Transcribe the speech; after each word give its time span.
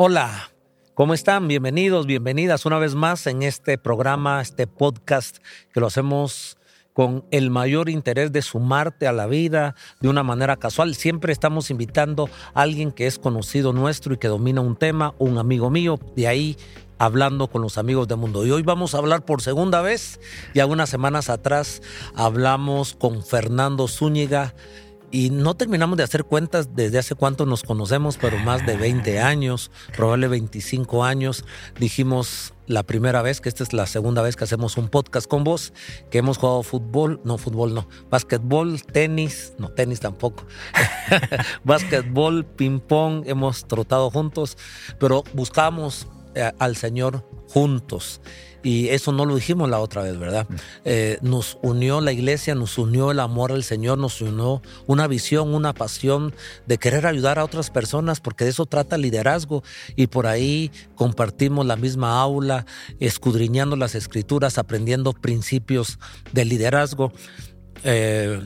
Hola, 0.00 0.52
¿cómo 0.94 1.12
están? 1.12 1.48
Bienvenidos, 1.48 2.06
bienvenidas 2.06 2.64
una 2.66 2.78
vez 2.78 2.94
más 2.94 3.26
en 3.26 3.42
este 3.42 3.78
programa, 3.78 4.40
este 4.40 4.68
podcast 4.68 5.38
que 5.72 5.80
lo 5.80 5.88
hacemos 5.88 6.56
con 6.92 7.24
el 7.32 7.50
mayor 7.50 7.88
interés 7.88 8.30
de 8.30 8.40
sumarte 8.42 9.08
a 9.08 9.12
la 9.12 9.26
vida 9.26 9.74
de 10.00 10.08
una 10.08 10.22
manera 10.22 10.56
casual. 10.56 10.94
Siempre 10.94 11.32
estamos 11.32 11.72
invitando 11.72 12.30
a 12.54 12.62
alguien 12.62 12.92
que 12.92 13.08
es 13.08 13.18
conocido 13.18 13.72
nuestro 13.72 14.14
y 14.14 14.18
que 14.18 14.28
domina 14.28 14.60
un 14.60 14.76
tema, 14.76 15.16
un 15.18 15.36
amigo 15.36 15.68
mío, 15.68 15.98
de 16.14 16.28
ahí 16.28 16.56
hablando 16.98 17.48
con 17.48 17.62
los 17.62 17.76
amigos 17.76 18.06
del 18.06 18.18
mundo. 18.18 18.46
Y 18.46 18.52
hoy 18.52 18.62
vamos 18.62 18.94
a 18.94 18.98
hablar 18.98 19.24
por 19.24 19.42
segunda 19.42 19.82
vez. 19.82 20.20
Ya 20.54 20.66
unas 20.66 20.90
semanas 20.90 21.28
atrás 21.28 21.82
hablamos 22.14 22.94
con 22.94 23.24
Fernando 23.24 23.88
Zúñiga 23.88 24.54
y 25.10 25.30
no 25.30 25.56
terminamos 25.56 25.96
de 25.96 26.04
hacer 26.04 26.24
cuentas 26.24 26.74
desde 26.74 26.98
hace 26.98 27.14
cuánto 27.14 27.46
nos 27.46 27.62
conocemos, 27.62 28.18
pero 28.18 28.38
más 28.38 28.64
de 28.66 28.76
20 28.76 29.20
años, 29.20 29.70
probablemente 29.96 30.28
25 30.28 31.04
años. 31.04 31.44
Dijimos 31.78 32.54
la 32.66 32.82
primera 32.82 33.22
vez, 33.22 33.40
que 33.40 33.48
esta 33.48 33.62
es 33.62 33.72
la 33.72 33.86
segunda 33.86 34.22
vez 34.22 34.36
que 34.36 34.44
hacemos 34.44 34.76
un 34.76 34.88
podcast 34.88 35.26
con 35.26 35.44
vos, 35.44 35.72
que 36.10 36.18
hemos 36.18 36.38
jugado 36.38 36.62
fútbol, 36.62 37.20
no 37.24 37.38
fútbol, 37.38 37.74
no, 37.74 37.88
básquetbol, 38.10 38.82
tenis, 38.82 39.54
no 39.58 39.70
tenis 39.70 40.00
tampoco, 40.00 40.44
básquetbol, 41.64 42.44
ping 42.44 42.80
pong, 42.80 43.24
hemos 43.26 43.66
trotado 43.66 44.10
juntos, 44.10 44.58
pero 44.98 45.24
buscamos 45.32 46.06
eh, 46.34 46.52
al 46.58 46.76
Señor 46.76 47.26
juntos. 47.48 48.20
Y 48.62 48.88
eso 48.88 49.12
no 49.12 49.24
lo 49.24 49.36
dijimos 49.36 49.68
la 49.70 49.78
otra 49.78 50.02
vez, 50.02 50.18
¿verdad? 50.18 50.46
Mm. 50.48 50.54
Eh, 50.84 51.18
nos 51.22 51.58
unió 51.62 52.00
la 52.00 52.12
iglesia, 52.12 52.54
nos 52.54 52.76
unió 52.78 53.10
el 53.10 53.20
amor 53.20 53.52
al 53.52 53.64
Señor, 53.64 53.98
nos 53.98 54.20
unió 54.20 54.62
una 54.86 55.06
visión, 55.06 55.54
una 55.54 55.74
pasión 55.74 56.34
de 56.66 56.78
querer 56.78 57.06
ayudar 57.06 57.38
a 57.38 57.44
otras 57.44 57.70
personas, 57.70 58.20
porque 58.20 58.44
de 58.44 58.50
eso 58.50 58.66
trata 58.66 58.96
el 58.96 59.02
liderazgo. 59.02 59.62
Y 59.96 60.08
por 60.08 60.26
ahí 60.26 60.70
compartimos 60.94 61.66
la 61.66 61.76
misma 61.76 62.20
aula, 62.20 62.66
escudriñando 63.00 63.76
las 63.76 63.94
escrituras, 63.94 64.58
aprendiendo 64.58 65.12
principios 65.12 65.98
del 66.32 66.48
liderazgo. 66.48 67.12
Eh, 67.84 68.40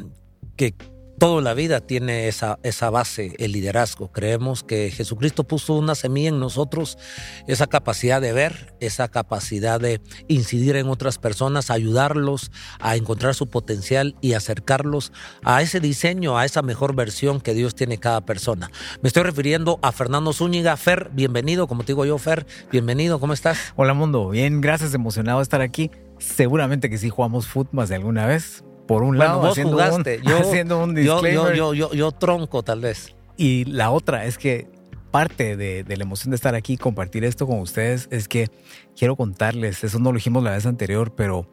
que 0.57 0.75
toda 1.23 1.41
la 1.41 1.55
vida 1.55 1.81
tiene 1.81 2.27
esa, 2.27 2.59
esa 2.65 2.91
base, 2.91 3.37
el 3.39 3.53
liderazgo. 3.53 4.11
Creemos 4.11 4.65
que 4.65 4.91
Jesucristo 4.91 5.45
puso 5.45 5.75
una 5.75 5.95
semilla 5.95 6.31
en 6.31 6.41
nosotros, 6.41 6.99
esa 7.47 7.69
capacidad 7.69 8.21
de 8.21 8.33
ver, 8.33 8.75
esa 8.81 9.07
capacidad 9.07 9.79
de 9.79 10.01
incidir 10.27 10.75
en 10.75 10.89
otras 10.89 11.19
personas, 11.19 11.71
ayudarlos 11.71 12.51
a 12.81 12.97
encontrar 12.97 13.37
su 13.37 13.49
potencial 13.49 14.17
y 14.21 14.33
acercarlos 14.33 15.13
a 15.45 15.63
ese 15.63 15.79
diseño, 15.79 16.39
a 16.39 16.45
esa 16.45 16.61
mejor 16.61 16.97
versión 16.97 17.41
que 17.41 17.55
Dios 17.55 17.77
tiene 17.77 17.99
cada 17.99 18.23
persona. 18.23 18.73
Me 19.01 19.07
estoy 19.07 19.23
refiriendo 19.23 19.79
a 19.81 19.93
Fernando 19.93 20.33
Zúñiga. 20.33 20.77
Fer, 20.77 21.11
bienvenido, 21.13 21.69
como 21.69 21.85
te 21.85 21.93
digo 21.93 22.05
yo, 22.05 22.19
Fer, 22.19 22.49
bienvenido, 22.73 23.21
¿cómo 23.21 23.33
estás? 23.33 23.75
Hola 23.77 23.95
mundo, 23.95 24.29
bien, 24.31 24.61
gracias, 24.61 24.93
emocionado 24.93 25.39
de 25.39 25.45
estar 25.45 25.61
aquí. 25.61 25.93
Seguramente 26.19 26.91
que 26.91 26.99
sí 26.99 27.11
jugamos 27.11 27.47
fútbol 27.47 27.75
más 27.75 27.89
de 27.91 27.95
alguna 27.95 28.27
vez, 28.27 28.65
por 28.87 29.03
un 29.03 29.19
lado, 29.19 29.47
haciendo, 29.49 29.73
jugaste. 29.73 30.19
Un, 30.19 30.25
yo, 30.29 30.39
haciendo 30.39 30.83
un 30.83 30.95
disclaimer. 30.95 31.55
Yo, 31.55 31.75
yo, 31.75 31.93
yo, 31.93 32.13
tronco 32.13 32.63
tal 32.63 32.81
vez. 32.81 33.15
Y 33.37 33.65
la 33.65 33.91
otra 33.91 34.27
es 34.27 34.39
que 34.39 34.69
parte 35.11 35.57
de, 35.57 35.85
de, 35.85 35.97
la 35.97 36.05
emoción 36.05 36.31
de 36.31 36.37
estar 36.37 36.55
aquí 36.55 36.75
y 36.75 36.77
compartir 36.77 37.25
esto 37.25 37.47
con 37.47 37.61
ustedes 37.61 38.09
es 38.11 38.29
que 38.29 38.51
quiero 38.97 39.15
contarles, 39.15 39.85
eso 39.85 39.99
no 39.99 40.11
lo 40.11 40.17
dijimos 40.17 40.43
la 40.43 40.53
vez 40.53 40.67
anterior, 40.67 41.15
pero, 41.15 41.47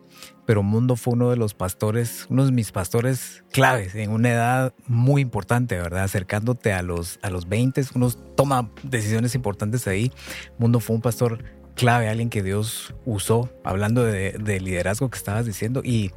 pero 0.46 0.64
Mundo 0.64 0.96
fue 0.96 1.14
uno 1.14 1.30
de 1.30 1.36
los 1.36 1.54
pastores, 1.54 2.26
uno 2.30 2.46
de 2.46 2.52
mis 2.52 2.72
pastores 2.72 3.44
claves 3.52 3.96
en 3.96 4.12
una 4.12 4.32
edad 4.32 4.74
muy 4.88 5.22
importante, 5.22 5.76
¿verdad? 5.78 6.04
Acercándote 6.04 6.74
a 6.74 6.82
los, 6.82 7.20
a 7.22 7.30
los 7.30 7.48
20, 7.48 7.84
uno 7.96 8.10
toma 8.36 8.72
decisiones 8.82 9.36
importantes 9.36 9.88
ahí. 9.88 10.12
Mundo 10.58 10.80
fue 10.80 10.96
un 10.96 11.02
pastor 11.02 11.44
clave, 11.76 12.10
alguien 12.10 12.30
que 12.30 12.42
Dios 12.44 12.96
usó, 13.06 13.50
hablando 13.64 14.04
de, 14.04 14.32
de 14.34 14.60
liderazgo 14.60 15.10
que 15.10 15.18
estabas 15.18 15.46
diciendo. 15.46 15.82
Y, 15.84 16.12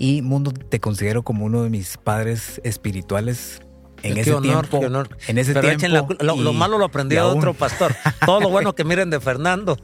y 0.00 0.22
Mundo, 0.22 0.50
te 0.50 0.80
considero 0.80 1.22
como 1.22 1.44
uno 1.44 1.62
de 1.62 1.68
mis 1.68 1.98
padres 1.98 2.58
espirituales 2.64 3.60
en 4.02 4.16
ese 4.16 4.34
tiempo. 4.40 4.80
En 5.28 5.36
ese 5.36 5.54
tiempo. 5.54 6.16
lo, 6.20 6.52
malo 6.54 6.78
lo 6.78 6.86
aprendí 6.86 7.18
a 7.18 7.26
otro 7.26 7.52
pastor. 7.52 7.94
Todo 8.24 8.40
lo 8.40 8.48
bueno 8.48 8.74
que 8.74 8.82
miren 8.82 9.10
de 9.10 9.20
Fernando. 9.20 9.76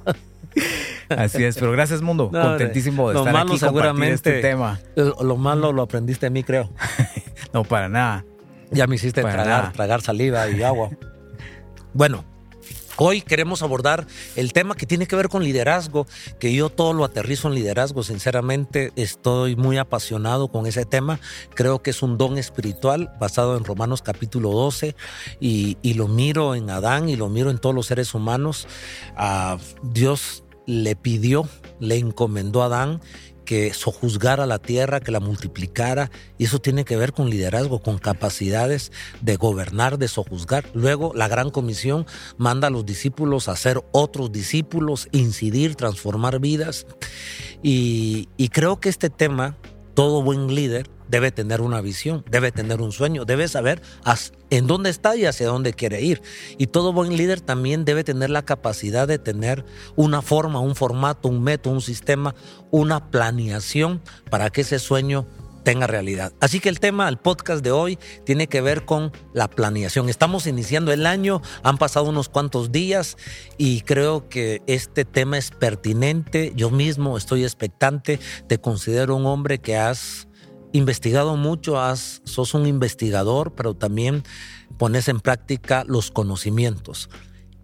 Así 1.11 1.45
es, 1.45 1.59
pero 1.59 1.71
gracias 1.71 2.01
mundo, 2.01 2.31
contentísimo 2.31 3.11
de 3.11 3.19
estar 3.19 3.37
aquí 3.37 3.59
seguramente, 3.59 4.15
este 4.15 4.41
tema. 4.41 4.81
Lo, 4.97 5.37
malo 5.37 5.71
lo 5.73 5.83
aprendiste 5.83 6.27
a 6.27 6.31
mí, 6.31 6.43
creo. 6.43 6.71
no, 7.53 7.65
para 7.65 7.91
nada. 7.91 8.25
Ya 8.71 8.87
me 8.87 8.97
hiciste 8.97 9.21
tragar, 9.21 9.75
tragar 9.75 10.01
saliva 10.01 10.49
y 10.49 10.63
agua. 10.63 10.91
Bueno, 11.93 12.27
Hoy 12.99 13.21
queremos 13.21 13.63
abordar 13.63 14.07
el 14.37 14.55
tema 14.55 14.75
que 14.75 14.87
tiene 14.87 15.07
que 15.07 15.17
ver 15.17 15.29
con 15.29 15.45
liderazgo, 15.45 16.07
que 16.41 16.55
yo 16.55 16.71
todo 16.71 16.95
lo 16.95 17.05
aterrizo 17.05 17.49
en 17.49 17.55
liderazgo, 17.55 18.03
sinceramente 18.03 18.91
estoy 18.97 19.55
muy 19.55 19.77
apasionado 19.77 20.49
con 20.49 20.67
ese 20.67 20.87
tema, 20.87 21.21
creo 21.55 21.83
que 21.83 21.91
es 21.91 22.03
un 22.03 22.17
don 22.17 22.39
espiritual 22.39 23.13
basado 23.21 23.59
en 23.59 23.65
Romanos 23.65 24.01
capítulo 24.01 24.51
12 24.51 24.97
y, 25.41 25.77
lo 25.97 26.09
miro 26.09 26.55
en 26.55 26.69
Adán 26.71 27.09
y 27.09 27.17
lo 27.17 27.29
miro 27.29 27.51
en 27.51 27.59
todos 27.59 27.75
los 27.75 27.87
seres 27.87 28.15
humanos. 28.15 28.67
Ah, 29.17 29.57
Dios 29.83 30.45
le 30.67 30.97
pidió, 30.97 31.49
le 31.81 31.97
encomendó 31.97 32.63
a 32.63 32.67
Adán 32.67 33.01
que 33.47 33.73
sojuzgara 33.73 34.45
la 34.45 34.59
tierra, 34.59 35.01
que 35.01 35.11
la 35.11 35.21
multiplicara, 35.21 36.11
y 36.37 36.45
eso 36.45 36.59
tiene 36.59 36.85
que 36.85 36.99
ver 36.99 37.15
con 37.15 37.31
liderazgo, 37.31 37.81
con 37.81 37.97
capacidades 37.97 38.93
de 39.23 39.37
gobernar, 39.37 39.97
de 39.97 40.09
sojuzgar. 40.09 40.67
Luego 40.75 41.13
la 41.15 41.29
gran 41.29 41.49
comisión 41.49 42.05
manda 42.37 42.69
a 42.69 42.71
los 42.71 42.85
discípulos 42.85 43.49
a 43.49 43.57
ser 43.57 43.83
otros 43.93 44.31
discípulos, 44.31 45.09
incidir, 45.13 45.77
transformar 45.77 46.41
vidas. 46.41 46.87
Y, 47.63 48.29
y 48.37 48.51
creo 48.51 48.81
que 48.81 48.91
este 48.91 49.09
tema, 49.09 49.57
todo 49.97 50.23
buen 50.23 50.55
líder, 50.55 50.91
debe 51.09 51.33
tener 51.33 51.63
una 51.63 51.81
visión, 51.81 52.23
debe 52.31 52.53
tener 52.53 52.83
un 52.83 52.93
sueño, 52.93 53.25
debe 53.25 53.49
saber 53.49 53.81
en 54.51 54.67
dónde 54.67 54.91
está 54.91 55.17
y 55.17 55.25
hacia 55.25 55.47
dónde 55.47 55.73
quiere 55.73 56.03
ir. 56.03 56.21
Y 56.59 56.67
todo 56.67 56.93
buen 56.93 57.17
líder 57.17 57.41
también 57.41 57.87
debe 57.87 58.05
tener 58.05 58.29
la 58.29 58.45
capacidad 58.45 59.09
de 59.09 59.19
tener 59.19 59.65
una 59.97 60.21
forma, 60.21 60.61
un 60.61 60.75
formato, 60.75 61.29
un 61.29 61.43
método, 61.43 61.73
un 61.73 61.81
sistema, 61.81 62.35
una 62.71 63.11
planeación 63.11 64.03
para 64.31 64.51
que 64.51 64.61
ese 64.61 64.79
sueño 64.79 65.27
tenga 65.67 65.89
realidad. 65.89 66.33
Así 66.41 66.61
que 66.61 66.69
el 66.69 66.79
tema, 66.79 67.09
el 67.09 67.17
podcast 67.17 67.61
de 67.65 67.73
hoy, 67.73 67.99
tiene 68.23 68.47
que 68.47 68.61
ver 68.61 68.85
con 68.85 69.11
la 69.33 69.49
planeación. 69.49 70.09
Estamos 70.09 70.47
iniciando 70.47 70.93
el 70.93 71.07
año, 71.07 71.43
han 71.65 71.77
pasado 71.77 72.09
unos 72.09 72.29
cuantos 72.29 72.71
días 72.71 73.17
y 73.59 73.81
creo 73.81 74.29
que 74.29 74.63
este 74.69 75.05
tema 75.05 75.39
es 75.39 75.51
pertinente. 75.51 76.53
Yo 76.55 76.71
mismo 76.71 77.19
estoy 77.19 77.43
expectante, 77.43 78.21
te 78.47 78.59
considero 78.59 79.17
un 79.17 79.27
hombre 79.27 79.59
que 79.59 79.77
has 79.77 80.29
investigado 80.71 81.35
mucho, 81.35 81.81
has, 81.81 82.23
sos 82.23 82.55
un 82.55 82.69
investigador, 82.69 83.57
pero 83.57 83.75
también 83.75 84.23
pones 84.79 85.09
en 85.09 85.19
práctica 85.19 85.83
los 85.85 86.13
conocimientos. 86.13 87.11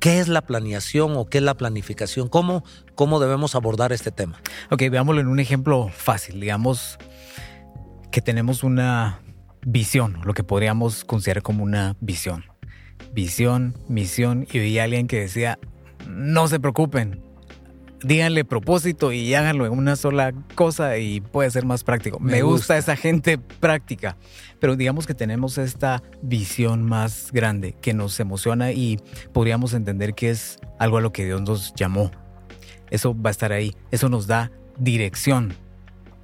¿Qué 0.01 0.19
es 0.19 0.27
la 0.27 0.43
planeación 0.43 1.17
o 1.17 1.27
qué 1.27 1.39
es 1.39 1.45
la 1.45 1.55
planificación? 1.55 2.29
¿Cómo, 2.29 2.65
cómo 2.97 3.21
debemos 3.21 3.55
abordar 3.55 3.93
este 3.93 4.11
tema? 4.11 4.43
Ok, 4.73 4.83
veámoslo 4.91 5.21
en 5.21 5.29
un 5.29 5.39
ejemplo 5.39 5.89
fácil. 5.95 6.41
Digamos 6.41 6.99
que 8.13 8.21
tenemos 8.21 8.63
una 8.63 9.21
visión, 9.67 10.19
lo 10.25 10.35
que 10.35 10.45
podríamos 10.45 11.05
considerar 11.05 11.43
como 11.43 11.65
una 11.65 11.97
visión. 12.01 12.45
Visión, 13.13 13.75
misión, 13.89 14.47
y 14.53 14.59
vi 14.61 14.79
a 14.79 14.85
alguien 14.85 15.09
que 15.09 15.19
decía, 15.19 15.59
no 16.07 16.47
se 16.47 16.61
preocupen, 16.61 17.21
díganle 18.05 18.45
propósito 18.45 19.13
y 19.13 19.35
háganlo 19.35 19.67
en 19.67 19.73
una 19.73 19.97
sola 19.97 20.33
cosa 20.55 20.99
y 20.99 21.21
puede 21.21 21.51
ser 21.51 21.65
más 21.65 21.85
práctico. 21.85 22.21
Me, 22.21 22.43
gusta. 22.43 22.77
esa 22.77 22.97
gente 22.97 23.39
práctica, 23.39 24.17
pero 24.61 24.77
digamos 24.77 25.07
que 25.07 25.15
tenemos 25.15 25.57
esta 25.57 26.03
visión 26.21 26.85
más 26.85 27.31
grande 27.33 27.75
que 27.81 27.95
nos 27.95 28.21
emociona 28.21 28.73
y 28.73 29.01
podríamos 29.33 29.73
entender 29.73 30.15
que 30.15 30.31
es 30.31 30.59
algo 30.79 30.99
a 30.99 31.01
lo 31.01 31.13
que 31.13 31.25
Dios 31.25 31.41
nos 31.43 31.75
llamó. 31.75 32.11
Eso 32.91 33.17
va 33.19 33.31
a 33.31 33.33
estar 33.33 33.53
ahí, 33.53 33.75
eso 33.91 34.11
nos 34.11 34.27
da 34.27 34.53
dirección. 34.79 35.55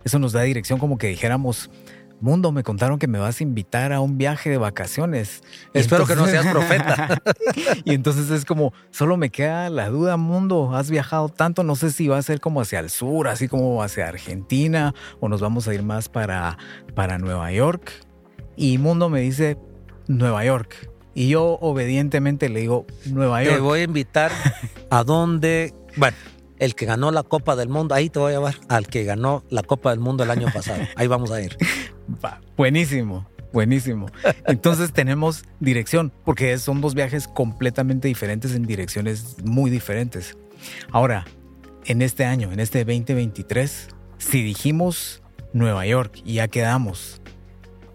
Eso 0.05 0.19
nos 0.19 0.33
da 0.33 0.43
dirección 0.43 0.79
como 0.79 0.97
que 0.97 1.09
dijéramos, 1.09 1.71
Mundo, 2.21 2.51
me 2.51 2.63
contaron 2.63 2.99
que 2.99 3.07
me 3.07 3.19
vas 3.19 3.41
a 3.41 3.43
invitar 3.45 3.93
a 3.93 4.01
un 4.01 4.19
viaje 4.19 4.51
de 4.51 4.59
vacaciones. 4.59 5.43
Espero 5.73 6.07
que 6.07 6.17
no 6.17 6.27
seas 6.27 6.47
profeta. 6.47 7.23
y 7.85 7.95
entonces 7.95 8.31
es 8.31 8.45
como, 8.45 8.73
solo 8.91 9.17
me 9.17 9.31
queda 9.31 9.71
la 9.71 9.89
duda, 9.89 10.17
Mundo, 10.17 10.75
has 10.75 10.91
viajado 10.91 11.29
tanto, 11.29 11.63
no 11.63 11.77
sé 11.77 11.91
si 11.91 12.09
va 12.09 12.19
a 12.19 12.23
ser 12.23 12.41
como 12.41 12.61
hacia 12.61 12.81
el 12.81 12.91
sur, 12.91 13.29
así 13.29 13.47
como 13.47 13.83
hacia 13.83 14.09
Argentina, 14.09 14.95
o 15.21 15.29
nos 15.29 15.41
vamos 15.41 15.69
a 15.69 15.75
ir 15.75 15.83
más 15.83 16.09
para, 16.09 16.59
para 16.95 17.19
Nueva 17.19 17.53
York. 17.53 17.93
Y 18.57 18.79
Mundo 18.79 19.09
me 19.09 19.21
dice, 19.21 19.57
Nueva 20.09 20.45
York. 20.45 20.91
Y 21.15 21.29
yo 21.29 21.59
obedientemente 21.61 22.49
le 22.49 22.61
digo, 22.61 22.87
Nueva 23.07 23.43
York. 23.45 23.57
Te 23.57 23.61
voy 23.61 23.81
a 23.81 23.83
invitar 23.85 24.33
a 24.91 25.05
donde, 25.05 25.73
bueno, 25.97 26.17
el 26.59 26.75
que 26.75 26.87
ganó 26.87 27.11
la 27.11 27.23
Copa 27.23 27.57
del 27.57 27.69
Mundo, 27.69 27.95
ahí 27.95 28.11
te 28.11 28.19
voy 28.19 28.33
a 28.33 28.37
llevar 28.37 28.57
al 28.69 28.89
que 28.89 29.05
ganó 29.05 29.45
la 29.51 29.63
Copa 29.63 29.91
del 29.91 30.01
Mundo 30.01 30.25
el 30.25 30.31
año 30.31 30.49
pasado. 30.53 30.83
Ahí 30.97 31.07
vamos 31.07 31.31
a 31.31 31.41
ir. 31.41 31.57
buenísimo. 32.57 33.27
Buenísimo. 33.53 34.07
Entonces 34.47 34.93
tenemos 34.93 35.45
dirección, 35.59 36.13
porque 36.25 36.59
son 36.59 36.81
dos 36.81 36.95
viajes 36.95 37.29
completamente 37.29 38.09
diferentes 38.09 38.55
en 38.55 38.65
direcciones 38.65 39.37
muy 39.43 39.71
diferentes. 39.71 40.37
Ahora, 40.91 41.25
en 41.87 42.03
este 42.03 42.25
año, 42.25 42.53
en 42.53 42.61
este 42.61 42.85
2023, 42.85 43.89
si 44.19 44.43
dijimos 44.43 45.23
Nueva 45.53 45.87
York 45.87 46.21
y 46.25 46.35
ya 46.35 46.49
quedamos, 46.49 47.23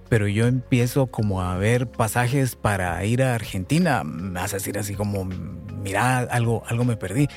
pero 0.10 0.28
yo 0.28 0.48
empiezo 0.48 1.08
como 1.08 1.42
a 1.42 1.58
ver 1.58 1.88
pasajes 1.88 2.56
para 2.56 3.04
ir 3.06 3.22
a 3.24 3.36
Argentina, 3.36 4.04
me 4.04 4.40
vas 4.40 4.54
a 4.54 4.58
decir 4.58 4.78
así 4.78 4.96
como, 4.96 5.26
mira, 5.26 6.20
algo, 6.20 6.64
algo 6.68 6.86
me 6.86 6.98
perdí. 6.98 7.28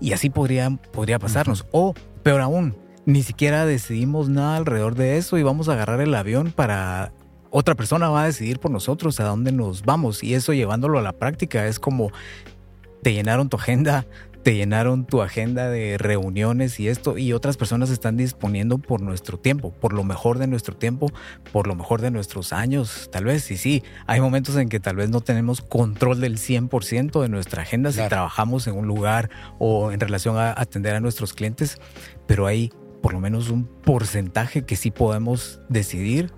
Y 0.00 0.12
así 0.12 0.30
podría, 0.30 0.70
podría 0.92 1.18
pasarnos. 1.18 1.66
O, 1.72 1.94
peor 2.22 2.40
aún, 2.40 2.76
ni 3.08 3.22
siquiera 3.22 3.64
decidimos 3.64 4.28
nada 4.28 4.58
alrededor 4.58 4.94
de 4.94 5.16
eso 5.16 5.38
y 5.38 5.42
vamos 5.42 5.70
a 5.70 5.72
agarrar 5.72 6.02
el 6.02 6.14
avión 6.14 6.52
para 6.52 7.10
otra 7.48 7.74
persona 7.74 8.10
va 8.10 8.24
a 8.24 8.26
decidir 8.26 8.60
por 8.60 8.70
nosotros 8.70 9.18
a 9.18 9.24
dónde 9.24 9.50
nos 9.50 9.82
vamos. 9.82 10.22
Y 10.22 10.34
eso 10.34 10.52
llevándolo 10.52 10.98
a 10.98 11.02
la 11.02 11.14
práctica 11.14 11.66
es 11.66 11.78
como 11.78 12.12
te 13.02 13.14
llenaron 13.14 13.48
tu 13.48 13.56
agenda, 13.56 14.04
te 14.42 14.56
llenaron 14.56 15.06
tu 15.06 15.22
agenda 15.22 15.70
de 15.70 15.96
reuniones 15.96 16.78
y 16.80 16.88
esto 16.88 17.16
y 17.16 17.32
otras 17.32 17.56
personas 17.56 17.88
están 17.88 18.18
disponiendo 18.18 18.76
por 18.76 19.00
nuestro 19.00 19.38
tiempo, 19.38 19.72
por 19.72 19.94
lo 19.94 20.04
mejor 20.04 20.38
de 20.38 20.46
nuestro 20.46 20.76
tiempo, 20.76 21.10
por 21.50 21.66
lo 21.66 21.74
mejor 21.74 22.02
de 22.02 22.10
nuestros 22.10 22.52
años, 22.52 23.08
tal 23.10 23.24
vez, 23.24 23.50
y 23.50 23.56
sí, 23.56 23.82
hay 24.06 24.20
momentos 24.20 24.54
en 24.56 24.68
que 24.68 24.80
tal 24.80 24.96
vez 24.96 25.08
no 25.08 25.22
tenemos 25.22 25.62
control 25.62 26.20
del 26.20 26.36
100% 26.36 27.22
de 27.22 27.28
nuestra 27.30 27.62
agenda 27.62 27.90
si 27.90 28.06
trabajamos 28.06 28.66
en 28.66 28.76
un 28.76 28.86
lugar 28.86 29.30
o 29.58 29.92
en 29.92 30.00
relación 30.00 30.36
a 30.36 30.52
atender 30.54 30.94
a 30.94 31.00
nuestros 31.00 31.32
clientes, 31.32 31.78
pero 32.26 32.46
hay 32.46 32.70
por 33.02 33.12
lo 33.12 33.20
menos 33.20 33.50
un 33.50 33.64
porcentaje 33.64 34.62
que 34.62 34.76
sí 34.76 34.90
podemos 34.90 35.60
decidir, 35.68 36.32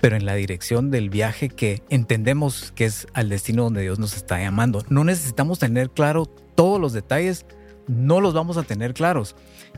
pero 0.00 0.16
en 0.16 0.24
la 0.24 0.34
dirección 0.34 0.90
del 0.90 1.10
viaje 1.10 1.48
que 1.48 1.82
entendemos 1.90 2.72
que 2.74 2.86
es 2.86 3.06
al 3.14 3.28
destino 3.28 3.64
donde 3.64 3.82
Dios 3.82 3.98
nos 3.98 4.16
está 4.16 4.38
llamando. 4.38 4.82
No 4.88 5.04
necesitamos 5.04 5.58
tener 5.58 5.90
claro 5.90 6.26
todos 6.26 6.80
los 6.80 6.92
detalles, 6.92 7.46
no 7.86 8.20
los 8.20 8.34
vamos 8.34 8.56
a 8.56 8.62
tener 8.62 8.94
claros, 8.94 9.36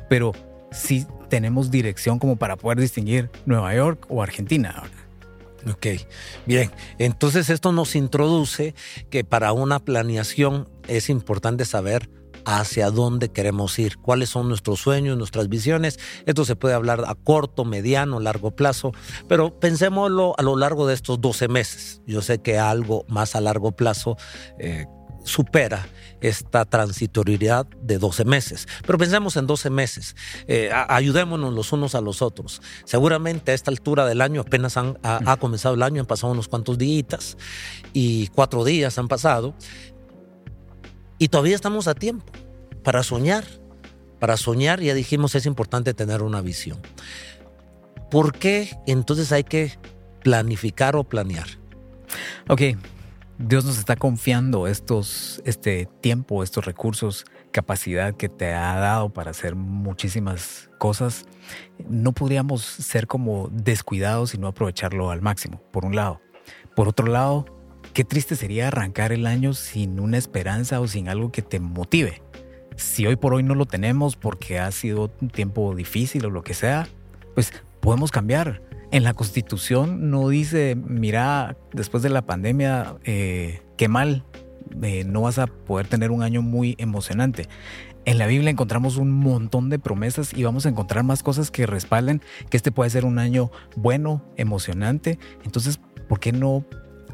pero 0.08 0.32
sí 0.70 1.06
tenemos 1.28 1.70
dirección 1.70 2.18
como 2.18 2.36
para 2.36 2.56
poder 2.56 2.80
distinguir 2.80 3.30
Nueva 3.46 3.74
York 3.74 4.06
o 4.08 4.22
Argentina. 4.22 4.84
Ok, 5.68 5.86
bien. 6.46 6.70
Entonces 6.98 7.50
esto 7.50 7.72
nos 7.72 7.96
introduce 7.96 8.74
que 9.10 9.24
para 9.24 9.52
una 9.52 9.80
planeación 9.80 10.68
es 10.86 11.08
importante 11.08 11.64
saber 11.64 12.08
hacia 12.46 12.92
dónde 12.92 13.30
queremos 13.30 13.76
ir, 13.80 13.98
cuáles 13.98 14.30
son 14.30 14.48
nuestros 14.48 14.80
sueños, 14.80 15.18
nuestras 15.18 15.48
visiones. 15.48 15.98
Esto 16.26 16.44
se 16.44 16.54
puede 16.54 16.74
hablar 16.74 17.04
a 17.06 17.16
corto, 17.16 17.64
mediano, 17.64 18.20
largo 18.20 18.52
plazo, 18.52 18.92
pero 19.28 19.58
pensémoslo 19.58 20.34
a 20.38 20.42
lo 20.42 20.56
largo 20.56 20.86
de 20.86 20.94
estos 20.94 21.20
12 21.20 21.48
meses. 21.48 22.02
Yo 22.06 22.22
sé 22.22 22.40
que 22.40 22.56
algo 22.58 23.04
más 23.08 23.34
a 23.34 23.40
largo 23.40 23.72
plazo 23.72 24.16
eh, 24.60 24.86
supera 25.24 25.88
esta 26.20 26.64
transitoriedad 26.64 27.66
de 27.82 27.98
12 27.98 28.24
meses. 28.24 28.68
Pero 28.86 28.96
pensemos 28.96 29.36
en 29.36 29.48
12 29.48 29.70
meses, 29.70 30.14
eh, 30.46 30.70
ayudémonos 30.72 31.52
los 31.52 31.72
unos 31.72 31.96
a 31.96 32.00
los 32.00 32.22
otros. 32.22 32.62
Seguramente 32.84 33.50
a 33.50 33.54
esta 33.54 33.72
altura 33.72 34.06
del 34.06 34.20
año 34.20 34.42
apenas 34.42 34.76
han, 34.76 34.98
ha, 35.02 35.36
comenzado 35.36 35.74
el 35.74 35.82
año, 35.82 36.00
han 36.00 36.06
pasado 36.06 36.32
unos 36.32 36.46
cuantos 36.46 36.78
días 36.78 37.36
y 37.92 38.28
cuatro 38.28 38.64
días 38.64 38.98
han 38.98 39.08
pasado 39.08 39.54
y 41.18 41.28
todavía 41.28 41.54
estamos 41.54 41.88
a 41.88 41.94
tiempo 41.94 42.24
para 42.82 43.02
soñar. 43.02 43.44
Para 44.18 44.36
soñar, 44.36 44.80
ya 44.80 44.94
dijimos, 44.94 45.34
es 45.34 45.44
importante 45.44 45.92
tener 45.92 46.22
una 46.22 46.40
visión. 46.40 46.80
¿Por 48.10 48.32
qué 48.32 48.70
entonces 48.86 49.32
hay 49.32 49.44
que 49.44 49.78
planificar 50.22 50.96
o 50.96 51.04
planear? 51.04 51.46
Ok, 52.48 52.62
Dios 53.38 53.64
nos 53.64 53.78
está 53.78 53.96
confiando 53.96 54.66
estos, 54.66 55.42
este 55.44 55.88
tiempo, 56.00 56.42
estos 56.42 56.64
recursos, 56.64 57.26
capacidad 57.50 58.14
que 58.14 58.28
te 58.28 58.54
ha 58.54 58.78
dado 58.78 59.10
para 59.10 59.32
hacer 59.32 59.54
muchísimas 59.54 60.70
cosas. 60.78 61.26
No 61.88 62.12
podríamos 62.12 62.62
ser 62.62 63.06
como 63.06 63.48
descuidados 63.52 64.34
y 64.34 64.38
no 64.38 64.46
aprovecharlo 64.46 65.10
al 65.10 65.20
máximo, 65.20 65.60
por 65.72 65.84
un 65.84 65.94
lado. 65.94 66.20
Por 66.74 66.88
otro 66.88 67.06
lado, 67.06 67.44
Qué 67.96 68.04
triste 68.04 68.36
sería 68.36 68.68
arrancar 68.68 69.10
el 69.12 69.26
año 69.26 69.54
sin 69.54 70.00
una 70.00 70.18
esperanza 70.18 70.80
o 70.80 70.86
sin 70.86 71.08
algo 71.08 71.32
que 71.32 71.40
te 71.40 71.60
motive. 71.60 72.20
Si 72.76 73.06
hoy 73.06 73.16
por 73.16 73.32
hoy 73.32 73.42
no 73.42 73.54
lo 73.54 73.64
tenemos 73.64 74.16
porque 74.16 74.58
ha 74.58 74.70
sido 74.70 75.10
un 75.22 75.30
tiempo 75.30 75.74
difícil 75.74 76.26
o 76.26 76.28
lo 76.28 76.42
que 76.42 76.52
sea, 76.52 76.88
pues 77.32 77.54
podemos 77.80 78.10
cambiar. 78.10 78.60
En 78.90 79.02
la 79.02 79.14
constitución 79.14 80.10
no 80.10 80.28
dice, 80.28 80.76
mira, 80.76 81.56
después 81.72 82.02
de 82.02 82.10
la 82.10 82.26
pandemia, 82.26 82.96
eh, 83.04 83.62
qué 83.78 83.88
mal, 83.88 84.26
eh, 84.82 85.04
no 85.04 85.22
vas 85.22 85.38
a 85.38 85.46
poder 85.46 85.86
tener 85.86 86.10
un 86.10 86.22
año 86.22 86.42
muy 86.42 86.74
emocionante. 86.76 87.48
En 88.04 88.18
la 88.18 88.26
Biblia 88.26 88.50
encontramos 88.50 88.98
un 88.98 89.10
montón 89.10 89.70
de 89.70 89.78
promesas 89.78 90.34
y 90.36 90.44
vamos 90.44 90.66
a 90.66 90.68
encontrar 90.68 91.02
más 91.02 91.22
cosas 91.22 91.50
que 91.50 91.64
respalden 91.64 92.20
que 92.50 92.58
este 92.58 92.72
puede 92.72 92.90
ser 92.90 93.06
un 93.06 93.18
año 93.18 93.50
bueno, 93.74 94.22
emocionante. 94.36 95.18
Entonces, 95.44 95.80
¿por 96.10 96.20
qué 96.20 96.32
no 96.32 96.66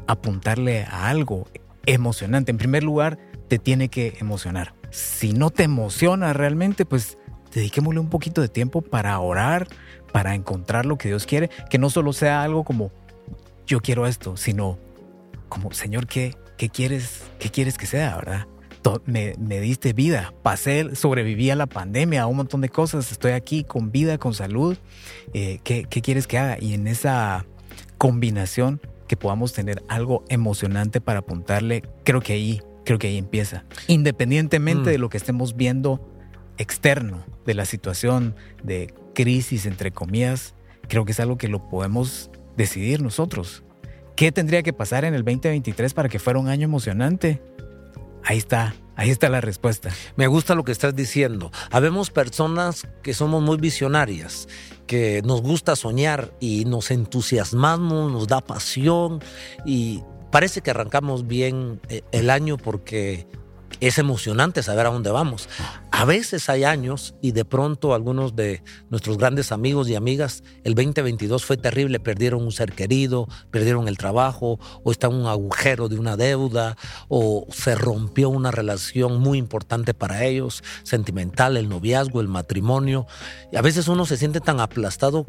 apuntarle 0.07 0.83
a 0.83 1.09
algo 1.09 1.47
emocionante. 1.85 2.51
En 2.51 2.57
primer 2.57 2.83
lugar, 2.83 3.17
te 3.47 3.59
tiene 3.59 3.89
que 3.89 4.15
emocionar. 4.19 4.73
Si 4.89 5.33
no 5.33 5.49
te 5.49 5.63
emociona 5.63 6.33
realmente, 6.33 6.85
pues 6.85 7.17
dediquémosle 7.53 7.99
un 7.99 8.09
poquito 8.09 8.41
de 8.41 8.47
tiempo 8.47 8.81
para 8.81 9.19
orar, 9.19 9.67
para 10.11 10.35
encontrar 10.35 10.85
lo 10.85 10.97
que 10.97 11.07
Dios 11.07 11.25
quiere, 11.25 11.49
que 11.69 11.77
no 11.77 11.89
solo 11.89 12.13
sea 12.13 12.43
algo 12.43 12.63
como 12.63 12.91
yo 13.65 13.79
quiero 13.79 14.07
esto, 14.07 14.37
sino 14.37 14.77
como 15.49 15.71
Señor, 15.71 16.07
¿qué, 16.07 16.35
qué 16.57 16.69
quieres, 16.69 17.23
qué 17.39 17.49
quieres 17.49 17.77
que 17.77 17.85
sea, 17.85 18.15
verdad? 18.15 18.47
Me, 19.05 19.33
me, 19.39 19.61
diste 19.61 19.93
vida, 19.93 20.33
pasé, 20.43 20.93
sobreviví 20.95 21.49
a 21.49 21.55
la 21.55 21.67
pandemia, 21.67 22.23
a 22.23 22.27
un 22.27 22.35
montón 22.35 22.59
de 22.59 22.67
cosas, 22.67 23.13
estoy 23.13 23.31
aquí 23.31 23.63
con 23.63 23.93
vida, 23.93 24.17
con 24.17 24.33
salud, 24.33 24.77
eh, 25.33 25.59
¿qué, 25.63 25.85
¿qué 25.85 26.01
quieres 26.01 26.27
que 26.27 26.37
haga? 26.37 26.57
Y 26.59 26.73
en 26.73 26.87
esa 26.87 27.45
combinación 27.97 28.81
que 29.07 29.17
podamos 29.17 29.53
tener 29.53 29.83
algo 29.87 30.23
emocionante 30.29 31.01
para 31.01 31.19
apuntarle, 31.19 31.83
creo 32.03 32.21
que 32.21 32.33
ahí, 32.33 32.61
creo 32.85 32.99
que 32.99 33.07
ahí 33.07 33.17
empieza. 33.17 33.65
Independientemente 33.87 34.89
de 34.89 34.97
mm. 34.97 35.01
lo 35.01 35.09
que 35.09 35.17
estemos 35.17 35.55
viendo 35.55 36.09
externo, 36.57 37.25
de 37.45 37.53
la 37.53 37.65
situación 37.65 38.35
de 38.63 38.93
crisis, 39.13 39.65
entre 39.65 39.91
comillas, 39.91 40.55
creo 40.87 41.05
que 41.05 41.11
es 41.11 41.19
algo 41.19 41.37
que 41.37 41.47
lo 41.47 41.67
podemos 41.69 42.29
decidir 42.55 43.01
nosotros. 43.01 43.63
¿Qué 44.15 44.31
tendría 44.31 44.63
que 44.63 44.73
pasar 44.73 45.05
en 45.05 45.13
el 45.13 45.23
2023 45.23 45.93
para 45.93 46.09
que 46.09 46.19
fuera 46.19 46.39
un 46.39 46.47
año 46.47 46.65
emocionante? 46.65 47.41
Ahí 48.23 48.37
está, 48.37 48.75
ahí 48.95 49.09
está 49.09 49.27
la 49.29 49.41
respuesta. 49.41 49.89
Me 50.15 50.27
gusta 50.27 50.55
lo 50.55 50.63
que 50.63 50.71
estás 50.71 50.95
diciendo. 50.95 51.51
Habemos 51.71 52.11
personas 52.11 52.87
que 53.01 53.13
somos 53.13 53.41
muy 53.41 53.57
visionarias 53.57 54.47
que 54.87 55.21
nos 55.23 55.41
gusta 55.41 55.75
soñar 55.75 56.33
y 56.39 56.65
nos 56.65 56.91
entusiasmamos, 56.91 58.11
nos 58.11 58.27
da 58.27 58.41
pasión 58.41 59.21
y 59.65 60.01
parece 60.31 60.61
que 60.61 60.71
arrancamos 60.71 61.27
bien 61.27 61.79
eh, 61.89 62.01
el 62.11 62.29
año 62.29 62.57
porque 62.57 63.27
es 63.87 63.97
emocionante 63.97 64.63
saber 64.63 64.85
a 64.85 64.91
dónde 64.91 65.11
vamos. 65.11 65.49
A 65.91 66.05
veces 66.05 66.49
hay 66.49 66.63
años 66.63 67.15
y 67.21 67.31
de 67.31 67.45
pronto 67.45 67.93
algunos 67.93 68.35
de 68.35 68.63
nuestros 68.89 69.17
grandes 69.17 69.51
amigos 69.51 69.89
y 69.89 69.95
amigas, 69.95 70.43
el 70.63 70.75
2022 70.75 71.43
fue 71.43 71.57
terrible, 71.57 71.99
perdieron 71.99 72.43
un 72.43 72.51
ser 72.51 72.73
querido, 72.73 73.27
perdieron 73.51 73.87
el 73.87 73.97
trabajo 73.97 74.59
o 74.83 74.91
está 74.91 75.07
en 75.07 75.15
un 75.15 75.27
agujero 75.27 75.89
de 75.89 75.99
una 75.99 76.17
deuda 76.17 76.77
o 77.09 77.45
se 77.51 77.75
rompió 77.75 78.29
una 78.29 78.51
relación 78.51 79.19
muy 79.19 79.37
importante 79.37 79.93
para 79.93 80.23
ellos, 80.23 80.63
sentimental, 80.83 81.57
el 81.57 81.69
noviazgo, 81.69 82.21
el 82.21 82.27
matrimonio. 82.27 83.05
Y 83.51 83.57
a 83.57 83.61
veces 83.61 83.87
uno 83.87 84.05
se 84.05 84.17
siente 84.17 84.39
tan 84.39 84.59
aplastado 84.59 85.25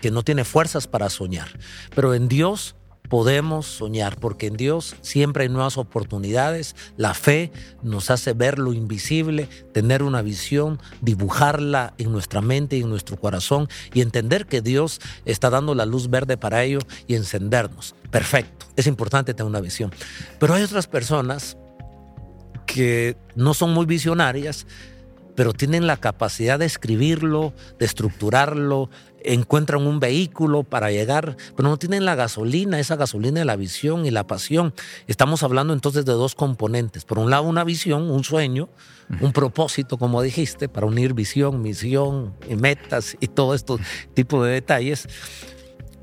que 0.00 0.10
no 0.10 0.22
tiene 0.22 0.44
fuerzas 0.44 0.86
para 0.86 1.08
soñar. 1.10 1.58
Pero 1.94 2.14
en 2.14 2.28
Dios 2.28 2.76
podemos 3.08 3.66
soñar, 3.66 4.16
porque 4.18 4.46
en 4.46 4.56
Dios 4.56 4.96
siempre 5.00 5.44
hay 5.44 5.48
nuevas 5.48 5.78
oportunidades. 5.78 6.74
La 6.96 7.14
fe 7.14 7.52
nos 7.82 8.10
hace 8.10 8.32
ver 8.32 8.58
lo 8.58 8.72
invisible, 8.72 9.48
tener 9.72 10.02
una 10.02 10.22
visión, 10.22 10.80
dibujarla 11.00 11.94
en 11.98 12.12
nuestra 12.12 12.40
mente 12.40 12.76
y 12.76 12.82
en 12.82 12.90
nuestro 12.90 13.16
corazón 13.16 13.68
y 13.92 14.00
entender 14.00 14.46
que 14.46 14.62
Dios 14.62 15.00
está 15.24 15.50
dando 15.50 15.74
la 15.74 15.86
luz 15.86 16.10
verde 16.10 16.36
para 16.36 16.64
ello 16.64 16.80
y 17.06 17.14
encendernos. 17.14 17.94
Perfecto, 18.10 18.66
es 18.76 18.86
importante 18.86 19.34
tener 19.34 19.48
una 19.48 19.60
visión. 19.60 19.92
Pero 20.38 20.54
hay 20.54 20.62
otras 20.62 20.86
personas 20.86 21.56
que 22.66 23.16
no 23.34 23.54
son 23.54 23.72
muy 23.72 23.86
visionarias, 23.86 24.66
pero 25.34 25.52
tienen 25.52 25.86
la 25.86 25.96
capacidad 25.96 26.58
de 26.58 26.66
escribirlo, 26.66 27.52
de 27.78 27.86
estructurarlo, 27.86 28.88
encuentran 29.24 29.86
un 29.86 30.00
vehículo 30.00 30.62
para 30.62 30.90
llegar, 30.90 31.36
pero 31.56 31.68
no 31.68 31.78
tienen 31.78 32.04
la 32.04 32.14
gasolina, 32.14 32.78
esa 32.78 32.96
gasolina 32.96 33.40
de 33.40 33.44
la 33.44 33.56
visión 33.56 34.06
y 34.06 34.10
la 34.10 34.26
pasión. 34.26 34.74
Estamos 35.06 35.42
hablando 35.42 35.72
entonces 35.72 36.04
de 36.04 36.12
dos 36.12 36.34
componentes. 36.34 37.04
Por 37.04 37.18
un 37.18 37.30
lado, 37.30 37.44
una 37.44 37.64
visión, 37.64 38.10
un 38.10 38.22
sueño, 38.22 38.68
un 39.20 39.32
propósito, 39.32 39.98
como 39.98 40.22
dijiste, 40.22 40.68
para 40.68 40.86
unir 40.86 41.14
visión, 41.14 41.62
misión 41.62 42.34
y 42.48 42.54
metas 42.54 43.16
y 43.18 43.28
todo 43.28 43.54
este 43.54 43.74
tipo 44.12 44.44
de 44.44 44.52
detalles. 44.52 45.08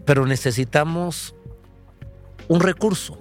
Pero 0.05 0.25
necesitamos 0.25 1.35
un 2.47 2.59
recurso, 2.59 3.19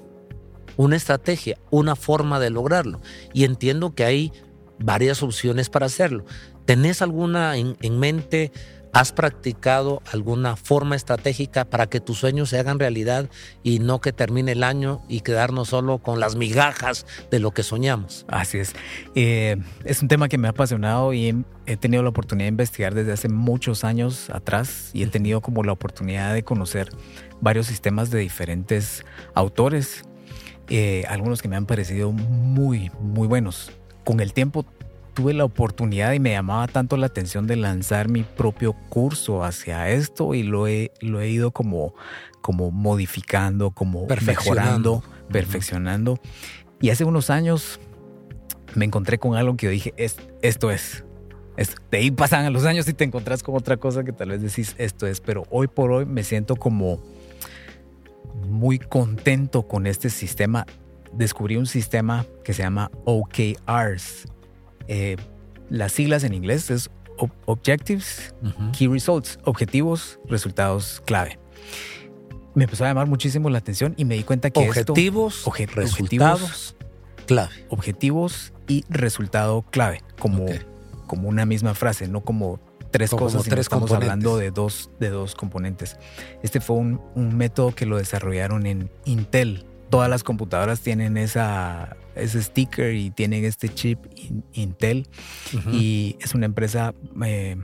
una 0.77 0.97
estrategia, 0.97 1.59
una 1.71 1.95
forma 1.95 2.41
de 2.41 2.51
lograrlo. 2.51 3.01
Y 3.35 3.45
entiendo 3.45 3.95
que 3.95 4.05
hay 4.05 4.33
varias 4.79 5.23
opciones 5.23 5.69
para 5.69 5.87
hacerlo. 5.87 6.25
¿Tenés 6.65 7.03
alguna 7.03 7.57
en, 7.57 7.77
en 7.83 7.99
mente? 7.99 8.53
¿Has 8.93 9.13
practicado 9.13 10.03
alguna 10.13 10.57
forma 10.57 10.97
estratégica 10.97 11.65
para 11.65 11.87
que 11.87 12.01
tus 12.01 12.19
sueños 12.19 12.49
se 12.49 12.59
hagan 12.59 12.81
realidad 12.81 13.31
y 13.63 13.79
no 13.79 14.01
que 14.01 14.13
termine 14.13 14.53
el 14.53 14.65
año 14.65 15.03
y 15.09 15.21
quedarnos 15.21 15.69
solo 15.69 15.99
con 15.99 16.19
las 16.19 16.35
migajas 16.35 17.07
de 17.31 17.39
lo 17.39 17.53
que 17.53 17.63
soñamos? 17.63 18.27
Así 18.29 18.59
es. 18.59 18.75
Eh, 19.15 19.57
es 19.85 20.03
un 20.03 20.09
tema 20.09 20.29
que 20.29 20.39
me 20.39 20.49
ha 20.49 20.51
apasionado 20.51 21.13
y 21.13 21.45
he 21.67 21.77
tenido 21.77 22.03
la 22.03 22.09
oportunidad 22.09 22.47
de 22.47 22.51
investigar 22.51 22.95
desde 22.95 23.13
hace 23.13 23.29
muchos 23.29 23.85
años 23.85 24.29
atrás 24.31 24.91
y 24.93 25.05
he 25.05 25.07
tenido 25.07 25.41
como 25.41 25.63
la 25.63 25.73
oportunidad 25.73 26.35
de 26.35 26.43
conocer 26.43 26.91
varios 27.41 27.69
sistemas 27.69 28.11
de 28.11 28.19
diferentes 28.19 29.05
autores, 29.35 30.03
eh, 30.69 31.05
algunos 31.09 31.43
que 31.43 31.49
me 31.49 31.55
han 31.55 31.67
parecido 31.67 32.11
muy, 32.11 32.91
muy 33.01 33.29
buenos. 33.29 33.71
Con 34.05 34.19
el 34.19 34.33
tiempo 34.33 34.67
tuve 35.11 35.35
la 35.35 35.45
oportunidad 35.45 36.13
y 36.13 36.21
me 36.21 36.31
llamaba 36.31 36.67
tanto 36.67 36.97
la 36.97 37.07
atención 37.07 37.47
de 37.47 37.57
lanzar 37.57 38.09
mi 38.09 38.23
propio 38.23 38.73
curso 38.73 39.45
hacia 39.45 39.91
esto 39.91 40.35
y 40.35 40.43
lo 40.43 40.67
he, 40.67 40.93
lo 41.01 41.21
he 41.21 41.29
ido 41.29 41.51
como, 41.51 41.95
como 42.41 42.71
modificando, 42.71 43.71
como 43.71 44.07
mejorando, 44.07 45.03
perfeccionando. 45.31 46.19
Y 46.81 46.91
hace 46.91 47.05
unos 47.05 47.31
años 47.31 47.81
me 48.75 48.85
encontré 48.85 49.19
con 49.19 49.37
algo 49.37 49.57
que 49.57 49.67
yo 49.67 49.73
dije, 49.73 49.95
es, 49.97 50.17
esto 50.43 50.71
es. 50.71 51.05
De 51.91 51.99
ahí 51.99 52.11
pasan 52.11 52.51
los 52.53 52.65
años 52.65 52.89
y 52.89 52.95
te 52.95 53.05
encontrás 53.05 53.43
con 53.43 53.55
otra 53.55 53.77
cosa 53.77 54.03
que 54.03 54.13
tal 54.13 54.31
vez 54.31 54.41
decís, 54.41 54.75
esto 54.79 55.07
es, 55.07 55.21
pero 55.21 55.45
hoy 55.51 55.67
por 55.67 55.93
hoy 55.93 56.07
me 56.07 56.25
siento 56.25 56.57
como 56.57 57.03
muy 58.49 58.79
contento 58.79 59.69
con 59.69 59.87
este 59.87 60.09
sistema. 60.09 60.65
Descubrí 61.13 61.57
un 61.57 61.67
sistema 61.67 62.25
que 62.45 62.55
se 62.55 62.63
llama 62.63 62.91
OKRs, 63.05 64.27
eh, 64.91 65.17
las 65.69 65.93
siglas 65.93 66.25
en 66.25 66.35
inglés 66.35 66.69
es 66.69 66.91
Objectives, 67.47 68.35
Key 68.77 68.89
Results, 68.89 69.39
objetivos, 69.45 70.19
resultados 70.27 71.01
clave. 71.07 71.39
Me 72.57 72.65
empezó 72.65 72.85
a 72.85 72.89
llamar 72.89 73.07
muchísimo 73.07 73.51
la 73.51 73.59
atención 73.59 73.95
y 73.97 74.05
me 74.05 74.17
di 74.17 74.25
cuenta 74.25 74.51
que 74.51 74.59
objetivos, 74.59 75.45
resultados 75.75 76.75
clave. 77.27 77.53
Objetivos 77.69 78.53
y 78.67 78.85
resultado 78.89 79.63
clave, 79.71 80.03
como, 80.19 80.47
como 81.07 81.29
una 81.29 81.47
misma 81.47 81.75
frase, 81.75 82.09
no 82.09 82.23
como 82.23 82.59
tres 82.91 83.11
cosas, 83.11 83.45
tres 83.45 83.61
estamos 83.61 83.93
hablando 83.93 84.39
de 84.39 84.51
dos, 84.51 84.91
de 84.99 85.11
dos 85.11 85.37
componentes. 85.37 85.99
Este 86.43 86.61
fue 86.61 86.77
un, 86.77 87.01
un 87.15 87.37
método 87.37 87.73
que 87.77 87.87
lo 87.87 87.97
desarrollaron 87.97 88.67
en 88.67 88.91
Intel. 89.05 89.67
Todas 89.91 90.09
las 90.09 90.23
computadoras 90.23 90.81
tienen 90.81 91.17
esa 91.17 91.97
ese 92.15 92.43
sticker 92.43 92.95
y 92.95 93.11
tienen 93.11 93.45
este 93.45 93.69
chip 93.69 93.99
Intel 94.53 95.09
y 95.73 96.17
es 96.21 96.35
una 96.35 96.47
empresa 96.47 96.95
eh, 97.25 97.57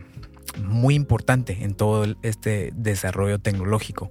muy 0.63 0.95
importante 0.95 1.59
en 1.63 1.75
todo 1.75 2.07
este 2.23 2.73
desarrollo 2.75 3.39
tecnológico. 3.39 4.11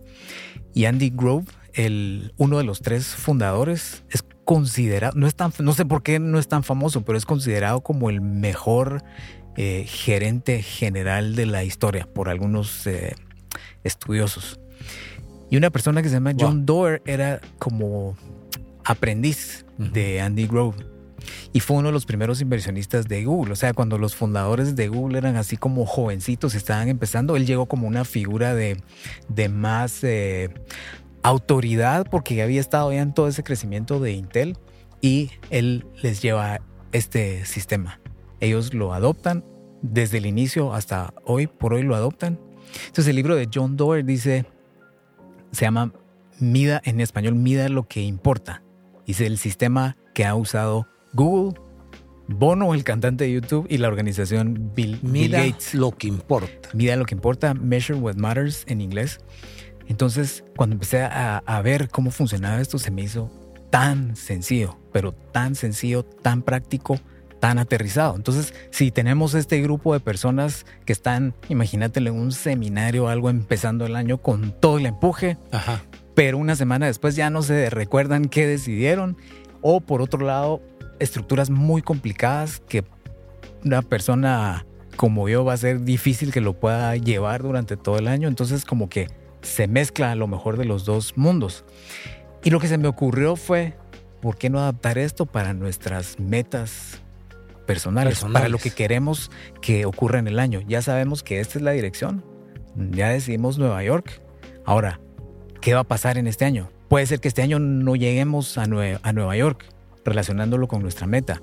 Y 0.74 0.86
Andy 0.86 1.12
Grove, 1.14 1.46
el, 1.74 2.34
uno 2.38 2.58
de 2.58 2.64
los 2.64 2.82
tres 2.82 3.08
fundadores, 3.08 4.04
es 4.10 4.24
considerado, 4.44 5.18
no, 5.18 5.28
es 5.28 5.36
tan, 5.36 5.52
no 5.60 5.74
sé 5.74 5.86
por 5.86 6.04
qué 6.04 6.20
no 6.20 6.38
es 6.38 6.48
tan 6.48 6.64
famoso, 6.64 7.04
pero 7.04 7.18
es 7.18 7.26
considerado 7.26 7.82
como 7.82 8.10
el 8.10 8.22
mejor 8.22 9.04
eh, 9.58 9.86
gerente 9.88 10.62
general 10.62 11.36
de 11.36 11.46
la 11.46 11.64
historia 11.64 12.08
por 12.14 12.30
algunos 12.30 12.86
eh, 12.88 13.16
estudiosos. 13.84 14.60
Y 15.56 15.58
una 15.58 15.70
persona 15.70 16.02
que 16.02 16.10
se 16.10 16.16
llama 16.16 16.34
John 16.38 16.66
Doerr 16.66 17.02
era 17.06 17.40
como 17.60 18.18
aprendiz 18.84 19.66
de 19.78 20.20
Andy 20.20 20.48
Grove. 20.48 20.76
Y 21.54 21.62
fue 21.62 21.78
uno 21.78 21.88
de 21.88 21.94
los 21.94 22.06
primeros 22.06 22.42
inversionistas 22.42 23.08
de 23.08 23.24
Google. 23.24 23.54
O 23.54 23.56
sea, 23.56 23.72
cuando 23.72 23.98
los 23.98 24.18
fundadores 24.18 24.76
de 24.76 24.90
Google 24.90 25.18
eran 25.18 25.38
así 25.38 25.56
como 25.56 25.86
jovencitos 25.86 26.56
y 26.56 26.58
estaban 26.58 26.90
empezando, 26.90 27.38
él 27.38 27.46
llegó 27.46 27.68
como 27.68 27.88
una 27.88 28.04
figura 28.04 28.54
de, 28.54 28.84
de 29.30 29.48
más 29.48 30.04
eh, 30.04 30.50
autoridad 31.24 32.06
porque 32.12 32.42
había 32.42 32.60
estado 32.60 32.92
ya 32.92 33.02
en 33.02 33.14
todo 33.14 33.30
ese 33.30 33.42
crecimiento 33.42 34.02
de 34.02 34.12
Intel 34.12 34.58
y 35.00 35.32
él 35.52 35.86
les 36.04 36.22
lleva 36.22 36.60
este 36.92 37.46
sistema. 37.46 38.02
Ellos 38.42 38.74
lo 38.74 38.94
adoptan 38.94 39.46
desde 39.82 40.18
el 40.18 40.26
inicio 40.26 40.74
hasta 40.74 41.14
hoy, 41.24 41.48
por 41.48 41.76
hoy 41.76 41.84
lo 41.84 41.96
adoptan. 41.96 42.42
Entonces 42.88 43.08
el 43.08 43.16
libro 43.16 43.38
de 43.38 43.48
John 43.54 43.78
Doerr 43.78 44.04
dice, 44.04 44.46
se 45.56 45.66
llama 45.66 45.94
Mida 46.40 46.82
en 46.84 47.00
español, 47.00 47.36
Mida 47.36 47.70
lo 47.70 47.88
que 47.88 48.02
importa. 48.02 48.64
Dice 49.06 49.26
el 49.26 49.38
sistema 49.38 49.98
que 50.14 50.26
ha 50.26 50.36
usado 50.36 50.88
Google, 51.14 51.60
Bono, 52.28 52.74
el 52.74 52.84
cantante 52.84 53.26
de 53.26 53.34
YouTube, 53.34 53.68
y 53.70 53.78
la 53.78 53.88
organización 53.88 54.72
Bill, 54.76 55.00
Gates. 55.30 55.76
lo 55.76 55.92
que 55.92 56.08
importa. 56.08 56.70
Mida 56.74 56.96
lo 56.96 57.06
que 57.06 57.16
importa, 57.16 57.54
Measure 57.54 58.00
What 58.00 58.16
Matters 58.16 58.64
en 58.68 58.82
inglés. 58.82 59.20
Entonces, 59.88 60.44
cuando 60.58 60.74
empecé 60.74 61.04
a, 61.04 61.38
a 61.38 61.62
ver 61.62 61.90
cómo 61.90 62.10
funcionaba 62.10 62.60
esto, 62.60 62.80
se 62.80 62.90
me 62.90 63.04
hizo 63.04 63.30
tan 63.70 64.16
sencillo, 64.16 64.80
pero 64.92 65.12
tan 65.12 65.54
sencillo, 65.54 66.04
tan 66.04 66.42
práctico, 66.42 67.00
tan 67.46 67.60
aterrizado. 67.60 68.16
Entonces, 68.16 68.56
si 68.72 68.90
tenemos 68.90 69.36
este 69.36 69.62
grupo 69.62 69.94
de 69.94 70.00
personas 70.00 70.66
que 70.84 70.94
están, 70.94 71.36
imagínate 71.48 72.00
en 72.00 72.10
un 72.10 72.32
seminario, 72.32 73.08
algo 73.08 73.30
empezando 73.30 73.86
el 73.86 73.96
año 73.96 74.18
con 74.18 74.52
todo 74.60 74.80
el 74.80 74.88
empuje, 74.88 75.38
Ajá 75.52 75.84
pero 76.16 76.38
una 76.38 76.56
semana 76.56 76.88
después 76.88 77.16
ya 77.16 77.30
no 77.30 77.44
se 77.44 77.70
recuerdan 77.70 78.26
qué 78.26 78.48
decidieron. 78.48 79.18
O 79.62 79.82
por 79.82 80.02
otro 80.02 80.26
lado, 80.26 80.62
estructuras 81.00 81.50
muy 81.50 81.82
complicadas 81.82 82.62
que 82.68 82.84
una 83.64 83.82
persona 83.82 84.66
como 84.96 85.28
yo 85.28 85.44
va 85.44 85.54
a 85.54 85.58
ser 85.58 85.82
difícil 85.82 86.32
que 86.32 86.40
lo 86.40 86.54
pueda 86.54 86.96
llevar 86.96 87.44
durante 87.44 87.76
todo 87.76 88.00
el 88.00 88.08
año. 88.08 88.30
Entonces 88.30 88.64
como 88.64 88.88
que 88.88 89.10
se 89.42 89.68
mezcla 89.68 90.16
lo 90.16 90.28
mejor 90.28 90.58
de 90.58 90.66
los 90.66 90.86
dos 90.86 91.18
mundos. 91.18 91.66
Y 92.44 92.50
lo 92.50 92.60
que 92.60 92.70
se 92.70 92.78
me 92.78 92.88
ocurrió 92.88 93.36
fue, 93.36 93.76
¿por 94.22 94.38
qué 94.38 94.50
no 94.50 94.60
adaptar 94.60 94.98
esto 94.98 95.26
para 95.26 95.54
nuestras 95.54 96.18
metas 96.18 97.02
personales, 97.66 98.16
personales, 98.16 98.34
para 98.34 98.50
lo 98.50 98.58
que 98.58 98.72
queremos 98.72 99.32
que 99.62 99.86
ocurra 99.86 100.20
en 100.20 100.28
el 100.28 100.40
año? 100.40 100.62
Ya 100.68 100.82
sabemos 100.82 101.24
que 101.24 101.40
esta 101.40 101.58
es 101.58 101.64
la 101.64 101.72
dirección. 101.72 102.26
Ya 102.76 103.10
decidimos 103.10 103.58
Nueva 103.58 103.84
York. 103.84 104.22
Ahora, 104.66 105.00
¿qué 105.62 105.74
va 105.74 105.82
a 105.82 105.86
pasar 105.86 106.18
en 106.18 106.28
este 106.28 106.46
año? 106.46 106.70
Puede 106.90 107.06
ser 107.06 107.20
que 107.20 107.28
este 107.28 107.42
año 107.42 107.60
no 107.60 107.96
lleguemos 107.96 108.58
a, 108.58 108.66
Nueva 108.68 109.36
York 109.36 109.66
relacionándolo 110.04 110.68
con 110.68 110.82
nuestra 110.82 111.08
meta, 111.08 111.42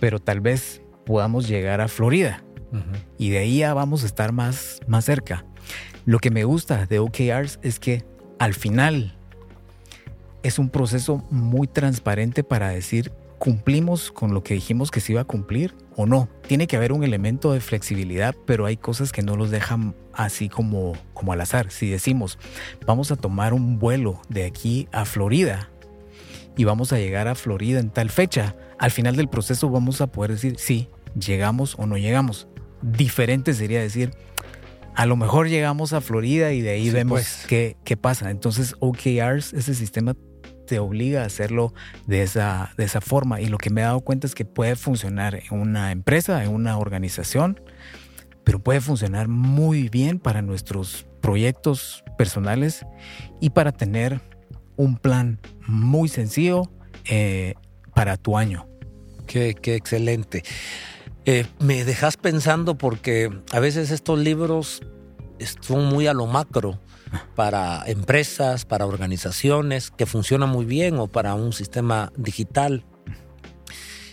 pero 0.00 0.20
tal 0.20 0.40
vez 0.40 0.82
podamos 1.04 1.48
llegar 1.48 1.80
a 1.80 1.88
Florida 1.88 2.42
y 3.18 3.30
de 3.30 3.38
ahí 3.38 3.58
ya 3.58 3.74
vamos 3.74 4.02
a 4.02 4.06
estar 4.06 4.32
más, 4.32 4.80
más 4.86 5.04
cerca. 5.04 5.44
Lo 6.04 6.18
que 6.18 6.30
me 6.30 6.44
gusta 6.44 6.86
de 6.86 6.98
OKRs 6.98 7.58
es 7.62 7.80
que 7.80 8.04
al 8.38 8.54
final 8.54 9.16
es 10.42 10.58
un 10.58 10.70
proceso 10.70 11.24
muy 11.30 11.66
transparente 11.66 12.44
para 12.44 12.68
decir 12.68 13.12
cumplimos 13.38 14.10
con 14.10 14.34
lo 14.34 14.42
que 14.42 14.54
dijimos 14.54 14.90
que 14.90 15.00
se 15.00 15.12
iba 15.12 15.20
a 15.20 15.24
cumplir 15.24 15.74
o 15.94 16.06
no. 16.06 16.28
Tiene 16.46 16.66
que 16.66 16.76
haber 16.76 16.92
un 16.92 17.04
elemento 17.04 17.52
de 17.52 17.60
flexibilidad, 17.60 18.34
pero 18.46 18.66
hay 18.66 18.76
cosas 18.76 19.12
que 19.12 19.22
no 19.22 19.36
los 19.36 19.50
dejan 19.50 19.94
así 20.12 20.48
como, 20.48 20.94
como 21.14 21.32
al 21.32 21.40
azar. 21.40 21.70
Si 21.70 21.88
decimos, 21.88 22.38
vamos 22.86 23.10
a 23.10 23.16
tomar 23.16 23.52
un 23.52 23.78
vuelo 23.78 24.20
de 24.28 24.44
aquí 24.44 24.88
a 24.92 25.04
Florida 25.04 25.70
y 26.56 26.64
vamos 26.64 26.92
a 26.92 26.98
llegar 26.98 27.28
a 27.28 27.34
Florida 27.34 27.80
en 27.80 27.90
tal 27.90 28.10
fecha, 28.10 28.56
al 28.78 28.90
final 28.90 29.16
del 29.16 29.28
proceso 29.28 29.68
vamos 29.68 30.00
a 30.00 30.06
poder 30.06 30.32
decir 30.32 30.56
si 30.58 30.88
llegamos 31.14 31.76
o 31.78 31.86
no 31.86 31.98
llegamos. 31.98 32.48
Diferente 32.82 33.52
sería 33.54 33.80
decir, 33.80 34.12
a 34.94 35.04
lo 35.06 35.16
mejor 35.16 35.48
llegamos 35.48 35.92
a 35.92 36.00
Florida 36.00 36.52
y 36.52 36.62
de 36.62 36.70
ahí 36.70 36.90
vemos 36.90 37.20
pues. 37.20 37.44
qué, 37.46 37.76
qué 37.84 37.96
pasa. 37.96 38.30
Entonces 38.30 38.74
OKRs, 38.80 39.52
ese 39.52 39.74
sistema 39.74 40.14
te 40.66 40.78
obliga 40.78 41.22
a 41.22 41.26
hacerlo 41.26 41.72
de 42.06 42.22
esa, 42.22 42.72
de 42.76 42.84
esa 42.84 43.00
forma. 43.00 43.40
Y 43.40 43.46
lo 43.46 43.58
que 43.58 43.70
me 43.70 43.80
he 43.80 43.84
dado 43.84 44.00
cuenta 44.00 44.26
es 44.26 44.34
que 44.34 44.44
puede 44.44 44.76
funcionar 44.76 45.36
en 45.36 45.60
una 45.60 45.92
empresa, 45.92 46.42
en 46.44 46.50
una 46.50 46.78
organización, 46.78 47.60
pero 48.44 48.58
puede 48.58 48.80
funcionar 48.80 49.28
muy 49.28 49.88
bien 49.88 50.18
para 50.18 50.42
nuestros 50.42 51.06
proyectos 51.20 52.04
personales 52.18 52.84
y 53.40 53.50
para 53.50 53.72
tener 53.72 54.20
un 54.76 54.96
plan 54.96 55.40
muy 55.66 56.08
sencillo 56.08 56.62
eh, 57.04 57.54
para 57.94 58.16
tu 58.16 58.36
año. 58.36 58.68
Qué, 59.26 59.54
qué 59.54 59.74
excelente. 59.74 60.44
Eh, 61.24 61.46
me 61.58 61.84
dejas 61.84 62.16
pensando 62.16 62.78
porque 62.78 63.30
a 63.52 63.58
veces 63.58 63.90
estos 63.90 64.18
libros 64.18 64.82
son 65.60 65.86
muy 65.86 66.06
a 66.06 66.14
lo 66.14 66.26
macro 66.26 66.78
para 67.34 67.82
empresas, 67.86 68.64
para 68.64 68.86
organizaciones, 68.86 69.90
que 69.90 70.06
funciona 70.06 70.46
muy 70.46 70.64
bien 70.64 70.98
o 70.98 71.08
para 71.08 71.34
un 71.34 71.52
sistema 71.52 72.12
digital. 72.16 72.84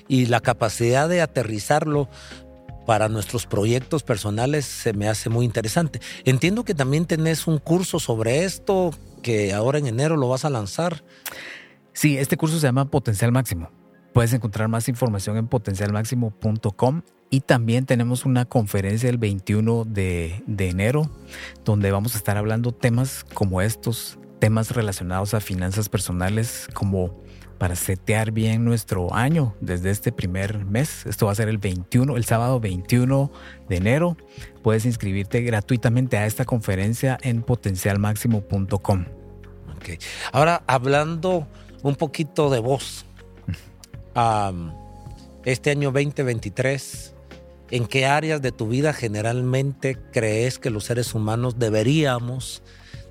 Y 0.07 0.25
la 0.25 0.41
capacidad 0.41 1.07
de 1.09 1.21
aterrizarlo 1.21 2.09
para 2.85 3.09
nuestros 3.09 3.45
proyectos 3.45 4.03
personales 4.03 4.65
se 4.65 4.93
me 4.93 5.07
hace 5.07 5.29
muy 5.29 5.45
interesante. 5.45 6.01
Entiendo 6.25 6.63
que 6.65 6.75
también 6.75 7.05
tenés 7.05 7.47
un 7.47 7.57
curso 7.57 7.99
sobre 7.99 8.43
esto 8.43 8.91
que 9.21 9.53
ahora 9.53 9.79
en 9.79 9.87
enero 9.87 10.17
lo 10.17 10.27
vas 10.27 10.45
a 10.45 10.49
lanzar. 10.49 11.03
Sí, 11.93 12.17
este 12.17 12.37
curso 12.37 12.59
se 12.59 12.67
llama 12.67 12.89
Potencial 12.89 13.31
Máximo. 13.31 13.71
Puedes 14.13 14.33
encontrar 14.33 14.67
más 14.67 14.89
información 14.89 15.37
en 15.37 15.47
potencialmáximo.com 15.47 17.01
y 17.33 17.41
también 17.41 17.87
tenemos 17.87 18.25
una 18.25 18.45
conferencia 18.45 19.09
el 19.09 19.17
21 19.17 19.85
de, 19.85 20.43
de, 20.45 20.69
enero 20.69 21.09
donde 21.65 21.89
vamos 21.89 22.13
a 22.13 22.19
estar 22.19 22.37
hablando 22.37 22.73
temas 22.73 23.25
como 23.33 23.59
estos, 23.59 24.19
temas 24.37 24.69
relacionados 24.69 25.33
a 25.33 25.39
finanzas 25.39 25.89
personales 25.89 26.67
como 26.75 27.23
para 27.57 27.75
setear 27.75 28.29
bien 28.29 28.63
nuestro 28.63 29.15
año 29.15 29.55
desde 29.61 29.89
este 29.89 30.11
primer 30.11 30.63
mes. 30.63 31.07
Esto 31.07 31.25
va 31.25 31.31
a 31.31 31.35
ser 31.35 31.49
el 31.49 31.57
21, 31.57 32.17
el 32.17 32.23
sábado 32.23 32.59
21 32.59 33.31
de 33.67 33.77
enero. 33.77 34.15
Puedes 34.61 34.85
inscribirte 34.85 35.41
gratuitamente 35.41 36.17
a 36.19 36.27
esta 36.27 36.45
conferencia 36.45 37.17
en 37.23 37.41
potencialmáximo.com. 37.41 39.05
Okay. 39.77 39.97
Ahora, 40.31 40.61
hablando 40.67 41.47
un 41.81 41.95
poquito 41.95 42.51
de 42.51 42.59
vos, 42.59 43.07
este 45.45 45.71
año 45.71 45.91
2023, 45.91 47.12
¿en 47.73 47.87
qué 47.87 48.05
áreas 48.05 48.39
de 48.39 48.51
tu 48.51 48.67
vida 48.67 48.93
generalmente 48.93 49.97
crees 50.11 50.59
que 50.59 50.69
los 50.69 50.83
seres 50.83 51.15
humanos 51.15 51.57
deberíamos 51.57 52.61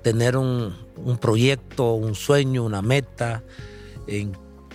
tener 0.03 0.37
un, 0.37 0.73
proyecto, 1.19 1.95
un 1.95 2.15
sueño, 2.15 2.63
una 2.63 2.81
meta? 2.81 3.43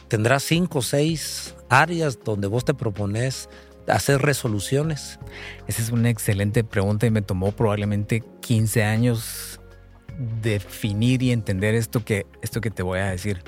¿Tendrás 0.09 0.43
cinco 0.43 0.81
o 0.81 0.83
seis 0.83 1.55
áreas 1.71 2.19
donde 2.23 2.49
vos 2.49 2.67
te 2.67 2.75
propones 2.75 3.49
hacer 3.87 4.21
resoluciones? 4.21 5.19
Esa 5.67 5.81
es 5.81 5.89
una 5.89 6.11
excelente 6.11 6.65
pregunta 6.65 7.07
y 7.07 7.11
me 7.11 7.23
tomó 7.23 7.53
probablemente 7.53 8.23
15 8.41 8.83
años 8.83 9.59
definir 10.43 11.23
y 11.23 11.33
entender 11.33 11.75
esto 11.75 12.05
que, 12.05 12.27
esto 12.43 12.61
que 12.61 12.71
te 12.71 12.83
voy 12.83 12.99
a 12.99 13.07
decir. 13.07 13.43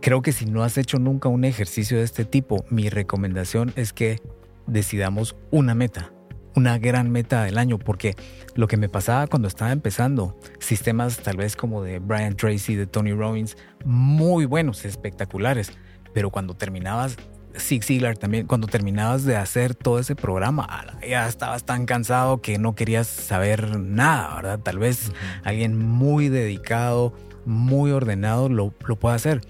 Creo 0.00 0.22
que 0.22 0.32
si 0.32 0.46
no 0.46 0.64
has 0.64 0.78
hecho 0.78 0.98
nunca 0.98 1.28
un 1.28 1.44
ejercicio 1.44 1.98
de 1.98 2.04
este 2.04 2.24
tipo, 2.24 2.64
mi 2.70 2.88
recomendación 2.88 3.74
es 3.76 3.92
que 3.92 4.22
decidamos 4.66 5.36
una 5.50 5.74
meta 5.74 6.12
una 6.54 6.78
gran 6.78 7.10
meta 7.10 7.44
del 7.44 7.58
año, 7.58 7.78
porque 7.78 8.16
lo 8.54 8.66
que 8.66 8.76
me 8.76 8.88
pasaba 8.88 9.26
cuando 9.26 9.48
estaba 9.48 9.72
empezando, 9.72 10.38
sistemas 10.58 11.18
tal 11.18 11.36
vez 11.36 11.56
como 11.56 11.82
de 11.82 11.98
Brian 11.98 12.36
Tracy, 12.36 12.74
de 12.74 12.86
Tony 12.86 13.12
Robbins, 13.12 13.56
muy 13.84 14.44
buenos, 14.44 14.84
espectaculares, 14.84 15.72
pero 16.12 16.30
cuando 16.30 16.54
terminabas, 16.54 17.16
Zig 17.56 17.82
Ziglar 17.84 18.16
también, 18.16 18.46
cuando 18.46 18.66
terminabas 18.66 19.24
de 19.24 19.36
hacer 19.36 19.74
todo 19.74 19.98
ese 19.98 20.14
programa, 20.14 20.68
ya 21.08 21.28
estabas 21.28 21.64
tan 21.64 21.86
cansado 21.86 22.40
que 22.40 22.58
no 22.58 22.74
querías 22.74 23.06
saber 23.06 23.78
nada, 23.78 24.36
¿verdad? 24.36 24.60
Tal 24.60 24.78
vez 24.78 25.12
alguien 25.44 25.76
muy 25.78 26.28
dedicado, 26.28 27.12
muy 27.44 27.90
ordenado 27.90 28.48
lo, 28.48 28.74
lo 28.86 28.96
pueda 28.96 29.16
hacer. 29.16 29.40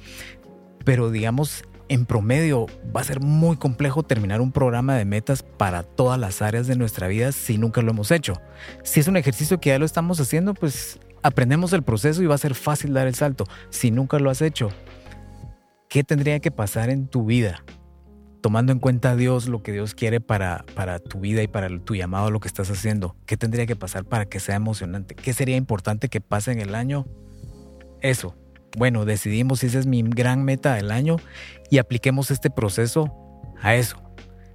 Pero 0.84 1.10
digamos, 1.10 1.64
en 1.90 2.06
promedio 2.06 2.66
va 2.96 3.00
a 3.00 3.04
ser 3.04 3.20
muy 3.20 3.56
complejo 3.56 4.04
terminar 4.04 4.40
un 4.40 4.52
programa 4.52 4.94
de 4.94 5.04
metas 5.04 5.42
para 5.42 5.82
todas 5.82 6.20
las 6.20 6.40
áreas 6.40 6.68
de 6.68 6.76
nuestra 6.76 7.08
vida 7.08 7.32
si 7.32 7.58
nunca 7.58 7.82
lo 7.82 7.90
hemos 7.90 8.12
hecho. 8.12 8.40
Si 8.84 9.00
es 9.00 9.08
un 9.08 9.16
ejercicio 9.16 9.60
que 9.60 9.70
ya 9.70 9.78
lo 9.80 9.84
estamos 9.84 10.20
haciendo, 10.20 10.54
pues 10.54 11.00
aprendemos 11.24 11.72
el 11.72 11.82
proceso 11.82 12.22
y 12.22 12.26
va 12.26 12.36
a 12.36 12.38
ser 12.38 12.54
fácil 12.54 12.94
dar 12.94 13.08
el 13.08 13.16
salto. 13.16 13.44
Si 13.70 13.90
nunca 13.90 14.20
lo 14.20 14.30
has 14.30 14.40
hecho, 14.40 14.70
¿qué 15.88 16.04
tendría 16.04 16.38
que 16.38 16.52
pasar 16.52 16.90
en 16.90 17.08
tu 17.08 17.24
vida? 17.24 17.64
Tomando 18.40 18.70
en 18.70 18.78
cuenta 18.78 19.10
a 19.10 19.16
Dios, 19.16 19.48
lo 19.48 19.64
que 19.64 19.72
Dios 19.72 19.96
quiere 19.96 20.20
para, 20.20 20.64
para 20.76 21.00
tu 21.00 21.18
vida 21.18 21.42
y 21.42 21.48
para 21.48 21.76
tu 21.80 21.96
llamado, 21.96 22.30
lo 22.30 22.38
que 22.38 22.48
estás 22.48 22.70
haciendo. 22.70 23.16
¿Qué 23.26 23.36
tendría 23.36 23.66
que 23.66 23.74
pasar 23.74 24.04
para 24.04 24.26
que 24.26 24.38
sea 24.38 24.54
emocionante? 24.54 25.16
¿Qué 25.16 25.32
sería 25.32 25.56
importante 25.56 26.08
que 26.08 26.20
pase 26.20 26.52
en 26.52 26.60
el 26.60 26.76
año? 26.76 27.04
Eso, 28.00 28.36
bueno, 28.76 29.04
decidimos 29.04 29.60
si 29.60 29.66
esa 29.66 29.78
es 29.78 29.86
mi 29.86 30.02
gran 30.02 30.44
meta 30.44 30.74
del 30.74 30.90
año 30.90 31.16
y 31.70 31.78
apliquemos 31.78 32.30
este 32.30 32.50
proceso 32.50 33.12
a 33.60 33.74
eso. 33.74 34.02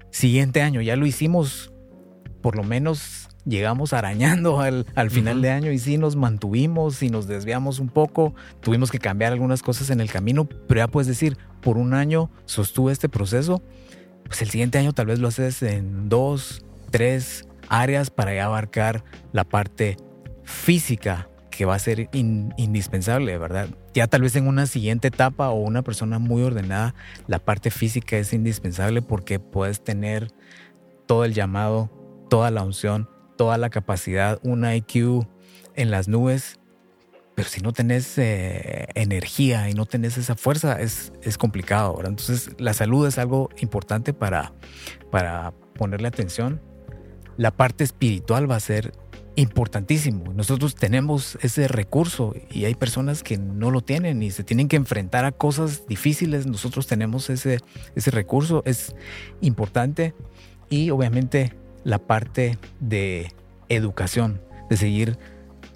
Siguiente 0.10 0.62
año, 0.62 0.82
ya 0.82 0.95
lo 0.95 1.06
hicimos, 1.06 1.73
por 2.41 2.56
lo 2.56 2.63
menos 2.63 3.30
llegamos 3.45 3.93
arañando 3.93 4.60
al, 4.60 4.86
final 5.12 5.41
de 5.41 5.51
año 5.51 5.71
y 5.71 5.78
sí 5.78 5.97
nos 5.97 6.15
mantuvimos 6.15 7.04
y 7.04 7.10
nos 7.10 7.28
desviamos 7.28 7.80
un 7.80 7.89
poco, 7.89 8.34
tuvimos 8.62 8.91
que 8.91 8.99
cambiar 8.99 9.34
algunas 9.34 9.62
cosas 9.62 9.89
en 9.89 10.01
el 10.01 10.12
camino, 10.12 10.47
pero 10.67 10.80
ya 10.80 10.88
puedes 10.88 11.08
decir, 11.08 11.38
por 11.62 11.78
un 11.78 11.93
año 11.93 12.32
sostuve 12.45 12.91
este 12.91 13.10
proceso, 13.10 13.62
pues 14.25 14.41
el 14.41 14.49
siguiente 14.49 14.78
año 14.78 14.93
tal 14.93 15.08
vez 15.08 15.19
lo 15.19 15.28
haces 15.28 15.62
en 15.62 16.10
dos, 16.10 16.65
tres 16.89 17.47
áreas 17.69 18.10
para 18.10 18.34
ya 18.34 18.45
abarcar 18.45 19.04
la 19.32 19.43
parte 19.43 19.97
física 20.43 21.30
que 21.56 21.65
va 21.65 21.76
a 21.76 21.80
ser 21.80 22.10
indispensable, 22.12 23.38
¿verdad? 23.38 23.70
Ya 23.94 24.08
tal 24.08 24.22
vez 24.22 24.36
en 24.36 24.48
una 24.48 24.68
siguiente 24.68 25.08
etapa 25.08 25.50
o 25.50 25.56
una 25.56 25.82
persona 25.82 26.20
muy 26.20 26.44
ordenada, 26.44 26.96
la 27.28 27.39
parte 27.39 27.72
física 27.72 28.18
es 28.18 28.34
indispensable 28.34 29.02
porque 29.02 29.39
puedes 29.39 29.84
tener 29.84 30.32
todo 31.06 31.24
el 31.24 31.34
llamado, 31.34 31.89
toda 32.30 32.52
la 32.52 32.63
unción, 32.63 33.10
toda 33.38 33.58
la 33.58 33.70
capacidad, 33.70 34.39
un 34.44 34.65
IQ 34.70 35.26
en 35.76 35.91
las 35.91 36.08
nubes, 36.08 36.60
pero 37.36 37.50
si 37.50 37.62
no 37.62 37.74
tenés 37.74 38.18
eh, 38.18 38.88
energía 38.96 39.70
y 39.70 39.74
no 39.74 39.86
tenés 39.86 40.18
esa 40.18 40.36
fuerza, 40.36 40.80
es, 40.82 41.12
es 41.22 41.38
complicado, 41.38 41.96
¿verdad? 41.96 42.12
Entonces 42.12 42.50
la 42.60 42.74
salud 42.74 43.08
es 43.08 43.18
algo 43.18 43.50
importante 43.58 44.13
para, 44.13 44.54
para 45.12 45.54
ponerle 45.76 46.08
atención. 46.08 46.62
La 47.38 47.52
parte 47.52 47.84
espiritual 47.84 48.50
va 48.50 48.56
a 48.56 48.62
ser 48.62 48.94
importantísimo. 49.36 50.34
Nosotros 50.34 50.76
tenemos 50.76 51.38
ese 51.41 51.67
recurso 51.67 52.34
y 52.52 52.65
hay 52.65 52.76
personas 52.76 53.24
que 53.24 53.38
no 53.38 53.71
lo 53.71 53.82
tienen 53.82 54.24
y 54.24 54.32
se 54.32 54.43
tienen 54.43 54.67
que 54.67 54.76
enfrentar 54.76 55.26
a 55.26 55.32
cosas 55.32 55.88
difíciles. 55.88 56.45
Nosotros 56.48 56.88
tenemos 56.88 57.30
ese, 57.30 57.60
ese 57.95 58.12
recurso, 58.12 58.63
es 58.65 58.95
importante. 59.41 60.13
Y 60.69 60.89
obviamente 60.89 61.54
la 61.84 62.00
parte 62.00 62.58
de 62.80 63.32
educación, 63.69 64.41
de 64.69 64.78
seguir 64.78 65.17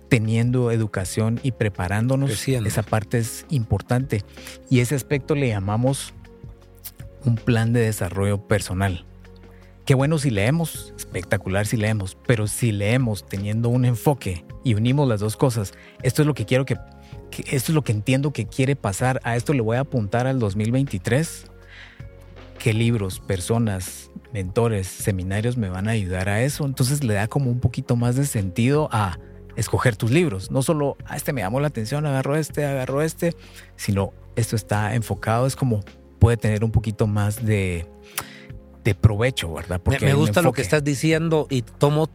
teniendo 0.09 0.71
educación 0.71 1.39
y 1.43 1.51
preparándonos, 1.51 2.47
esa 2.47 2.83
parte 2.83 3.19
es 3.19 3.45
importante. 3.49 4.23
Y 4.69 4.79
ese 4.79 4.95
aspecto 4.95 5.35
le 5.35 5.49
llamamos 5.49 6.13
un 7.25 7.35
plan 7.35 7.73
de 7.73 7.81
desarrollo 7.81 8.47
personal. 8.47 9.05
Qué 9.89 9.95
bueno 9.95 10.19
si 10.19 10.29
leemos, 10.29 10.93
espectacular 10.97 11.65
si 11.65 11.75
leemos, 11.75 12.15
pero 12.27 12.45
si 12.45 12.71
leemos 12.71 13.25
teniendo 13.25 13.69
un 13.69 13.85
enfoque 13.85 14.45
y 14.63 14.75
unimos 14.75 15.07
las 15.07 15.19
dos 15.19 15.35
cosas, 15.35 15.73
esto 16.03 16.21
es 16.21 16.27
lo 16.27 16.35
que 16.35 16.45
quiero 16.45 16.63
que, 16.63 16.77
esto 17.47 17.71
es 17.71 17.75
lo 17.75 17.83
que 17.83 17.91
entiendo 17.91 18.31
que 18.31 18.45
quiere 18.45 18.75
pasar, 18.75 19.19
a 19.23 19.35
esto 19.35 19.51
le 19.51 19.61
voy 19.61 19.77
a 19.77 19.79
apuntar 19.79 20.27
al 20.27 20.37
2023. 20.37 21.47
¿Qué 22.59 22.71
libros, 22.71 23.19
personas, 23.19 24.11
mentores, 24.31 24.85
seminarios 24.85 25.57
me 25.57 25.69
van 25.69 25.87
a 25.87 25.93
ayudar 25.93 26.29
a 26.29 26.43
eso? 26.43 26.67
Entonces 26.67 27.03
le 27.03 27.15
da 27.15 27.27
como 27.27 27.49
un 27.49 27.59
poquito 27.59 27.95
más 27.95 28.15
de 28.15 28.27
sentido 28.27 28.89
a 28.91 29.17
escoger 29.55 29.95
tus 29.95 30.11
libros. 30.11 30.51
No 30.51 30.61
solo, 30.61 30.97
a 31.03 31.13
ah, 31.13 31.17
este 31.17 31.33
me 31.33 31.41
llamó 31.41 31.61
la 31.61 31.67
atención, 31.69 32.05
agarro 32.05 32.35
este, 32.35 32.63
agarro 32.63 33.01
este, 33.01 33.35
sino 33.75 34.13
esto 34.35 34.55
está 34.55 34.93
enfocado, 34.93 35.47
es 35.47 35.55
como 35.55 35.83
puede 36.19 36.37
tener 36.37 36.63
un 36.63 36.71
poquito 36.71 37.07
más 37.07 37.43
de, 37.43 37.87
de 38.83 38.95
provecho, 38.95 39.53
¿verdad? 39.53 39.81
Porque 39.83 40.05
me, 40.05 40.13
gusta 40.13 40.41
lo 40.41 40.51
que 40.51 40.61
estás 40.61 40.83
diciendo 40.83 41.47
y 41.49 41.61
tomo 41.61 42.09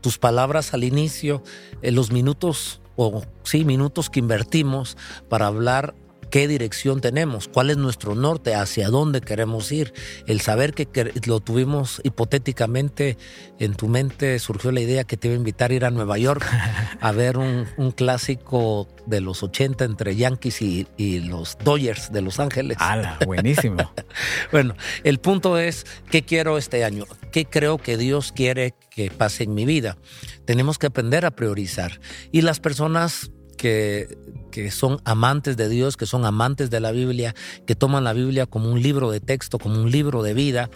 tus 0.00 0.18
palabras 0.18 0.74
al 0.74 0.84
inicio, 0.84 1.42
en 1.80 1.94
los 1.94 2.10
minutos 2.10 2.80
o 2.96 3.22
sí, 3.44 3.64
minutos 3.64 4.10
que 4.10 4.20
invertimos 4.20 4.96
para 5.28 5.46
hablar 5.46 5.94
qué 6.32 6.48
dirección 6.48 7.02
tenemos, 7.02 7.46
cuál 7.46 7.68
es 7.68 7.76
nuestro 7.76 8.14
norte, 8.14 8.54
hacia 8.54 8.88
dónde 8.88 9.20
queremos 9.20 9.70
ir. 9.70 9.92
El 10.26 10.40
saber 10.40 10.72
que 10.72 11.12
lo 11.26 11.40
tuvimos 11.40 12.00
hipotéticamente 12.04 13.18
en 13.58 13.74
tu 13.74 13.86
mente 13.86 14.38
surgió 14.38 14.72
la 14.72 14.80
idea 14.80 15.04
que 15.04 15.18
te 15.18 15.28
iba 15.28 15.34
a 15.34 15.36
invitar 15.36 15.70
a 15.70 15.74
ir 15.74 15.84
a 15.84 15.90
Nueva 15.90 16.16
York 16.16 16.42
a 17.00 17.12
ver 17.12 17.36
un, 17.36 17.66
clásico 17.94 18.88
de 19.04 19.20
los 19.20 19.42
80 19.42 19.84
entre 19.84 20.16
Yankees 20.16 20.62
y, 20.62 21.20
los 21.20 21.58
Dodgers 21.62 22.10
de 22.10 22.22
Los 22.22 22.40
Ángeles. 22.40 22.78
¡Hala! 22.80 23.18
Buenísimo. 23.26 23.92
bueno, 24.52 24.74
el 25.04 25.18
punto 25.18 25.58
es, 25.58 25.84
¿qué 26.10 26.22
quiero 26.22 26.56
este 26.56 26.82
año? 26.82 27.04
¿Qué 27.30 27.44
creo 27.44 27.76
que 27.76 27.98
Dios 27.98 28.32
quiere 28.32 28.74
que 28.88 29.10
pase 29.10 29.44
en 29.44 29.52
mi 29.52 29.66
vida? 29.66 29.98
Tenemos 30.46 30.78
que 30.78 30.86
aprender 30.86 31.26
a 31.26 31.32
priorizar. 31.32 32.00
Y 32.30 32.40
las 32.40 32.58
personas 32.58 33.31
que, 33.62 34.70
son 34.72 35.00
amantes 35.04 35.56
de 35.56 35.68
Dios, 35.68 35.96
que 35.96 36.06
son 36.06 36.24
amantes 36.24 36.68
de 36.68 36.80
la 36.80 36.90
Biblia, 36.90 37.34
que 37.64 37.76
toman 37.76 38.02
la 38.02 38.12
Biblia 38.12 38.46
como 38.46 38.70
un 38.70 38.82
libro 38.82 39.10
de 39.12 39.20
texto, 39.20 39.58
como 39.58 39.80
un 39.80 39.90
libro 39.90 40.24
de 40.24 40.34
vida, 40.34 40.68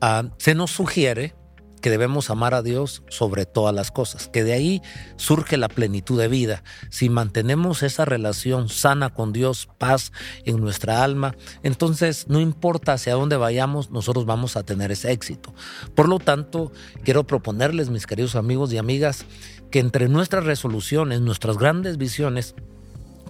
ah, 0.00 0.30
se 0.38 0.54
nos 0.54 0.70
sugiere 0.70 1.34
que 1.80 1.90
debemos 1.90 2.30
amar 2.30 2.54
a 2.54 2.62
Dios 2.62 3.02
sobre 3.08 3.44
todas 3.44 3.74
las 3.74 3.90
cosas, 3.90 4.28
que 4.28 4.44
de 4.44 4.52
ahí 4.52 4.82
surge 5.16 5.56
la 5.56 5.68
plenitud 5.68 6.16
de 6.16 6.28
vida. 6.28 6.62
Si 6.90 7.08
mantenemos 7.08 7.82
esa 7.82 8.04
relación 8.04 8.68
sana 8.68 9.10
con 9.10 9.32
Dios, 9.32 9.68
paz 9.78 10.12
en 10.44 10.60
nuestra 10.60 11.02
alma, 11.02 11.34
entonces 11.64 12.26
no 12.28 12.38
importa 12.38 12.92
hacia 12.92 13.14
dónde 13.14 13.36
vayamos, 13.36 13.90
nosotros 13.90 14.26
vamos 14.26 14.56
a 14.56 14.62
tener 14.62 14.92
ese 14.92 15.10
éxito. 15.10 15.54
Por 15.96 16.08
lo 16.08 16.20
tanto, 16.20 16.70
quiero 17.02 17.26
proponerles, 17.26 17.90
mis 17.90 18.06
queridos 18.06 18.36
amigos 18.36 18.72
y 18.72 18.78
amigas, 18.78 19.26
que 19.72 19.80
entre 19.80 20.08
nuestras 20.08 20.44
resoluciones, 20.44 21.22
nuestras 21.22 21.56
grandes 21.58 21.96
visiones, 21.96 22.54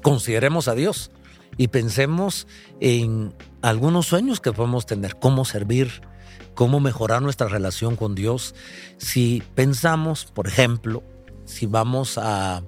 consideremos 0.03 0.67
a 0.69 0.75
Dios 0.75 1.13
y 1.57 1.69
pensemos 1.69 2.49
en 2.81 3.33
algunos 3.63 4.07
sueños 4.07 4.41
que 4.41 4.53
podemos 4.53 4.85
tener, 4.85 5.17
cómo 5.21 5.45
servir, 5.45 6.03
cómo 6.55 6.81
mejorar 6.81 7.23
nuestra 7.23 7.47
relación 7.47 7.95
con 7.95 8.17
Dios. 8.17 8.57
Si 8.99 9.43
pensamos, 9.55 10.25
por 10.27 10.49
ejemplo, 10.49 11.05
si 11.45 11.67
vamos 11.67 12.19
a, 12.19 12.65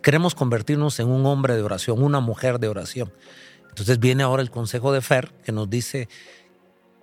queremos 0.00 0.36
convertirnos 0.36 1.00
en 1.00 1.08
un 1.08 1.26
hombre 1.26 1.56
de 1.56 1.62
oración, 1.62 2.00
una 2.00 2.20
mujer 2.20 2.60
de 2.60 2.68
oración. 2.68 3.12
Entonces 3.70 3.98
viene 3.98 4.22
ahora 4.22 4.40
el 4.40 4.52
consejo 4.52 4.92
de 4.92 5.02
Fer 5.02 5.32
que 5.44 5.50
nos 5.50 5.68
dice 5.68 6.08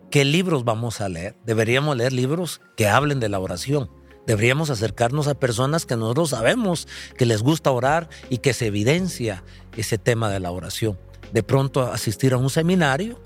qué 0.09 0.23
libros 0.23 0.63
vamos 0.63 1.01
a 1.01 1.09
leer. 1.09 1.35
Deberíamos 1.45 1.97
leer 1.97 2.13
libros 2.13 2.61
que 2.77 2.87
hablen 2.87 3.19
de 3.19 3.27
la 3.27 3.39
oración. 3.39 3.89
Deberíamos 4.25 4.69
acercarnos 4.69 5.27
a 5.27 5.35
personas 5.35 5.85
que 5.85 5.95
nosotros 5.95 6.31
sabemos 6.31 6.87
que 7.17 7.25
les 7.25 7.41
gusta 7.41 7.71
orar 7.71 8.09
y 8.29 8.39
que 8.39 8.53
se 8.53 8.67
evidencia 8.67 9.43
ese 9.77 9.97
tema 9.97 10.29
de 10.29 10.39
la 10.39 10.51
oración. 10.51 10.97
De 11.31 11.43
pronto 11.43 11.81
asistir 11.81 12.33
a 12.33 12.37
un 12.37 12.49
seminario 12.49 13.19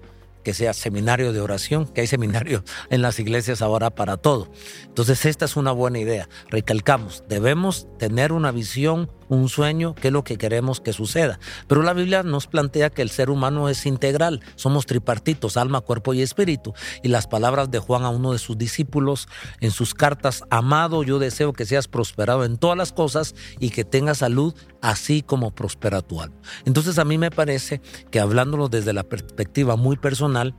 que 0.44 0.54
sea 0.54 0.74
seminario 0.74 1.34
de 1.34 1.42
oración, 1.42 1.86
que 1.88 2.02
hay 2.02 2.08
seminario 2.08 2.64
en 2.90 3.02
las 3.02 3.20
iglesias 3.20 3.62
ahora 3.62 3.90
para 3.90 4.18
todo. 4.18 4.50
Entonces 4.86 5.26
esta 5.26 5.46
es 5.46 5.56
una 5.56 5.72
buena 5.72 6.00
idea. 6.00 6.30
Recalcamos, 6.50 7.24
debemos 7.28 7.88
tener 7.98 8.32
una 8.32 8.52
visión 8.52 9.10
un 9.30 9.48
sueño, 9.48 9.96
qué 9.96 10.08
es 10.08 10.14
lo 10.14 10.24
que 10.24 10.38
queremos 10.38 10.82
que 10.82 10.92
suceda. 10.92 11.40
Pero 11.68 11.82
la 11.84 11.94
Biblia 11.94 12.24
nos 12.24 12.48
plantea 12.48 12.90
que 12.90 13.02
el 13.02 13.10
ser 13.10 13.30
humano 13.30 13.70
es 13.70 13.86
integral, 13.86 14.42
somos 14.56 14.86
tripartitos, 14.86 15.56
alma, 15.56 15.82
cuerpo 15.82 16.14
y 16.14 16.22
espíritu. 16.22 16.74
Y 17.04 17.08
las 17.08 17.28
palabras 17.28 17.72
de 17.72 17.80
Juan 17.80 18.04
a 18.04 18.10
uno 18.10 18.34
de 18.34 18.40
sus 18.40 18.58
discípulos 18.58 19.28
en 19.62 19.72
sus 19.72 19.94
cartas, 19.94 20.44
amado, 20.50 21.04
yo 21.04 21.20
deseo 21.20 21.54
que 21.54 21.66
seas 21.66 21.88
prosperado 21.88 22.44
en 22.44 22.58
todas 22.58 22.78
las 22.78 22.92
cosas 22.92 23.36
y 23.60 23.70
que 23.70 23.86
tengas 23.86 24.18
salud, 24.20 24.54
así 24.82 25.22
como 25.22 25.52
prospera 25.52 26.02
tu 26.02 26.22
alma. 26.22 26.36
Entonces 26.66 26.98
a 26.98 27.06
mí 27.06 27.18
me 27.18 27.32
parece 27.32 27.82
que 28.12 28.20
hablándolo 28.20 28.68
desde 28.68 28.94
la 28.94 29.04
perspectiva 29.04 29.76
muy 29.76 29.98
personal, 29.98 30.56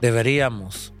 deberíamos 0.00 0.94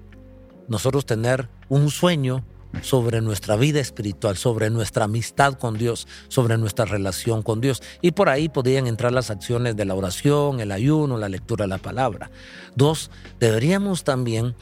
nosotros 0.68 1.06
tener 1.06 1.48
un 1.68 1.90
sueño 1.90 2.44
sobre 2.80 3.20
nuestra 3.20 3.56
vida 3.56 3.80
espiritual, 3.80 4.36
sobre 4.36 4.70
nuestra 4.70 5.04
amistad 5.04 5.54
con 5.54 5.76
Dios, 5.76 6.08
sobre 6.28 6.58
nuestra 6.58 6.84
relación 6.84 7.42
con 7.42 7.60
Dios. 7.60 7.82
Y 8.00 8.12
por 8.12 8.28
ahí 8.28 8.48
podrían 8.48 8.86
entrar 8.86 9.12
las 9.12 9.30
acciones 9.30 9.76
de 9.76 9.84
la 9.84 9.94
oración, 9.94 10.60
el 10.60 10.72
ayuno, 10.72 11.18
la 11.18 11.28
lectura 11.28 11.64
de 11.64 11.68
la 11.68 11.78
palabra. 11.78 12.30
Dos, 12.74 13.10
deberíamos 13.38 14.04
también 14.04 14.54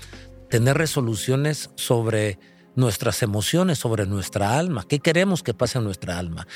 tener 0.48 0.76
resoluciones 0.76 1.70
sobre 1.76 2.38
nuestras 2.74 3.22
emociones, 3.22 3.78
sobre 3.78 4.06
nuestra 4.06 4.58
alma. 4.58 4.84
¿Qué 4.88 4.98
queremos 4.98 5.42
que 5.42 5.54
pase 5.54 5.78
en 5.78 5.84
nuestra 5.84 6.18
alma? 6.18 6.46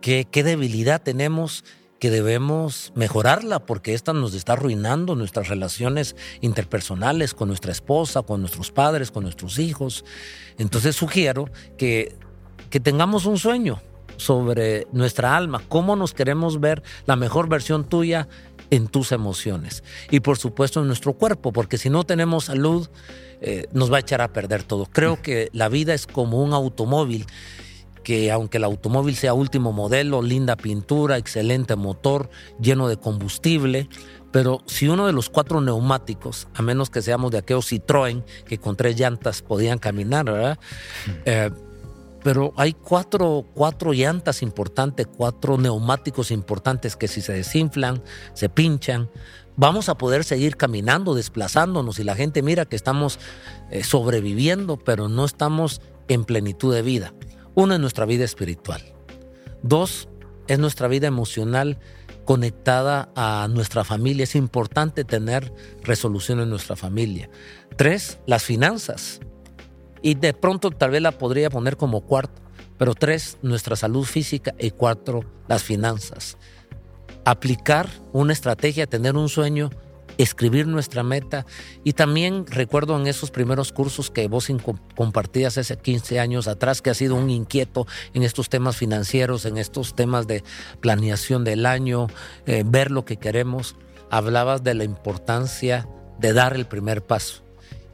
¿Qué, 0.00 0.26
qué 0.30 0.42
debilidad 0.42 1.02
tenemos? 1.02 1.64
Que 1.98 2.10
debemos 2.10 2.92
mejorarla 2.94 3.60
porque 3.60 3.94
esta 3.94 4.12
nos 4.12 4.34
está 4.34 4.54
arruinando 4.54 5.14
nuestras 5.14 5.48
relaciones 5.48 6.16
interpersonales 6.40 7.34
con 7.34 7.48
nuestra 7.48 7.72
esposa, 7.72 8.22
con 8.22 8.40
nuestros 8.40 8.70
padres, 8.70 9.10
con 9.10 9.22
nuestros 9.24 9.58
hijos. 9.58 10.04
Entonces 10.58 10.96
sugiero 10.96 11.48
que, 11.78 12.16
que 12.70 12.80
tengamos 12.80 13.26
un 13.26 13.38
sueño 13.38 13.80
sobre 14.16 14.86
nuestra 14.92 15.36
alma, 15.36 15.62
cómo 15.68 15.96
nos 15.96 16.14
queremos 16.14 16.60
ver 16.60 16.82
la 17.06 17.16
mejor 17.16 17.48
versión 17.48 17.84
tuya 17.84 18.28
en 18.70 18.88
tus 18.88 19.12
emociones 19.12 19.84
y 20.10 20.20
por 20.20 20.38
supuesto 20.38 20.80
en 20.80 20.86
nuestro 20.88 21.12
cuerpo, 21.12 21.52
porque 21.52 21.78
si 21.78 21.90
no 21.90 22.04
tenemos 22.04 22.46
salud 22.46 22.88
eh, 23.40 23.66
nos 23.72 23.92
va 23.92 23.98
a 23.98 24.00
echar 24.00 24.22
a 24.22 24.32
perder 24.32 24.62
todo. 24.62 24.86
Creo 24.86 25.20
que 25.20 25.50
la 25.52 25.68
vida 25.68 25.94
es 25.94 26.06
como 26.06 26.42
un 26.42 26.54
automóvil 26.54 27.26
que 28.06 28.30
aunque 28.30 28.58
el 28.58 28.62
automóvil 28.62 29.16
sea 29.16 29.34
último 29.34 29.72
modelo, 29.72 30.22
linda 30.22 30.54
pintura, 30.54 31.16
excelente 31.16 31.74
motor, 31.74 32.30
lleno 32.60 32.86
de 32.86 32.98
combustible, 32.98 33.88
pero 34.30 34.62
si 34.66 34.86
uno 34.86 35.08
de 35.08 35.12
los 35.12 35.28
cuatro 35.28 35.60
neumáticos, 35.60 36.46
a 36.54 36.62
menos 36.62 36.88
que 36.88 37.02
seamos 37.02 37.32
de 37.32 37.38
aquellos 37.38 37.72
Citroën 37.72 38.22
que 38.44 38.58
con 38.58 38.76
tres 38.76 38.96
llantas 38.96 39.42
podían 39.42 39.80
caminar, 39.80 40.26
¿verdad? 40.26 40.56
Eh, 41.24 41.50
pero 42.22 42.52
hay 42.56 42.74
cuatro, 42.74 43.44
cuatro 43.54 43.92
llantas 43.92 44.40
importantes, 44.40 45.08
cuatro 45.08 45.58
neumáticos 45.58 46.30
importantes 46.30 46.94
que 46.94 47.08
si 47.08 47.20
se 47.20 47.32
desinflan, 47.32 48.04
se 48.34 48.48
pinchan, 48.48 49.10
vamos 49.56 49.88
a 49.88 49.98
poder 49.98 50.22
seguir 50.22 50.56
caminando, 50.56 51.16
desplazándonos 51.16 51.98
y 51.98 52.04
la 52.04 52.14
gente 52.14 52.40
mira 52.40 52.66
que 52.66 52.76
estamos 52.76 53.18
eh, 53.72 53.82
sobreviviendo, 53.82 54.76
pero 54.76 55.08
no 55.08 55.24
estamos 55.24 55.80
en 56.06 56.24
plenitud 56.24 56.72
de 56.72 56.82
vida. 56.82 57.12
Uno 57.56 57.72
es 57.72 57.80
nuestra 57.80 58.04
vida 58.04 58.22
espiritual. 58.22 58.82
Dos 59.62 60.10
es 60.46 60.58
nuestra 60.58 60.88
vida 60.88 61.06
emocional 61.06 61.78
conectada 62.26 63.08
a 63.16 63.48
nuestra 63.48 63.82
familia. 63.82 64.24
Es 64.24 64.36
importante 64.36 65.04
tener 65.04 65.54
resolución 65.82 66.40
en 66.40 66.50
nuestra 66.50 66.76
familia. 66.76 67.30
Tres, 67.76 68.18
las 68.26 68.44
finanzas. 68.44 69.20
Y 70.02 70.16
de 70.16 70.34
pronto 70.34 70.70
tal 70.70 70.90
vez 70.90 71.00
la 71.00 71.12
podría 71.12 71.48
poner 71.48 71.78
como 71.78 72.02
cuarto. 72.02 72.42
Pero 72.76 72.94
tres, 72.94 73.38
nuestra 73.40 73.74
salud 73.74 74.04
física. 74.04 74.54
Y 74.58 74.72
cuatro, 74.72 75.24
las 75.48 75.62
finanzas. 75.62 76.36
Aplicar 77.24 77.88
una 78.12 78.34
estrategia, 78.34 78.86
tener 78.86 79.16
un 79.16 79.30
sueño 79.30 79.70
escribir 80.18 80.66
nuestra 80.66 81.02
meta. 81.02 81.46
Y 81.84 81.92
también 81.92 82.46
recuerdo 82.46 82.98
en 82.98 83.06
esos 83.06 83.30
primeros 83.30 83.72
cursos 83.72 84.10
que 84.10 84.28
vos 84.28 84.48
compartías 84.94 85.58
hace 85.58 85.76
15 85.76 86.20
años 86.20 86.48
atrás, 86.48 86.82
que 86.82 86.90
ha 86.90 86.94
sido 86.94 87.14
un 87.14 87.30
inquieto 87.30 87.86
en 88.14 88.22
estos 88.22 88.48
temas 88.48 88.76
financieros, 88.76 89.44
en 89.44 89.58
estos 89.58 89.94
temas 89.94 90.26
de 90.26 90.42
planeación 90.80 91.44
del 91.44 91.66
año, 91.66 92.06
eh, 92.46 92.62
ver 92.66 92.90
lo 92.90 93.04
que 93.04 93.16
queremos. 93.16 93.76
Hablabas 94.10 94.62
de 94.62 94.74
la 94.74 94.84
importancia 94.84 95.88
de 96.18 96.32
dar 96.32 96.54
el 96.54 96.66
primer 96.66 97.04
paso. 97.04 97.42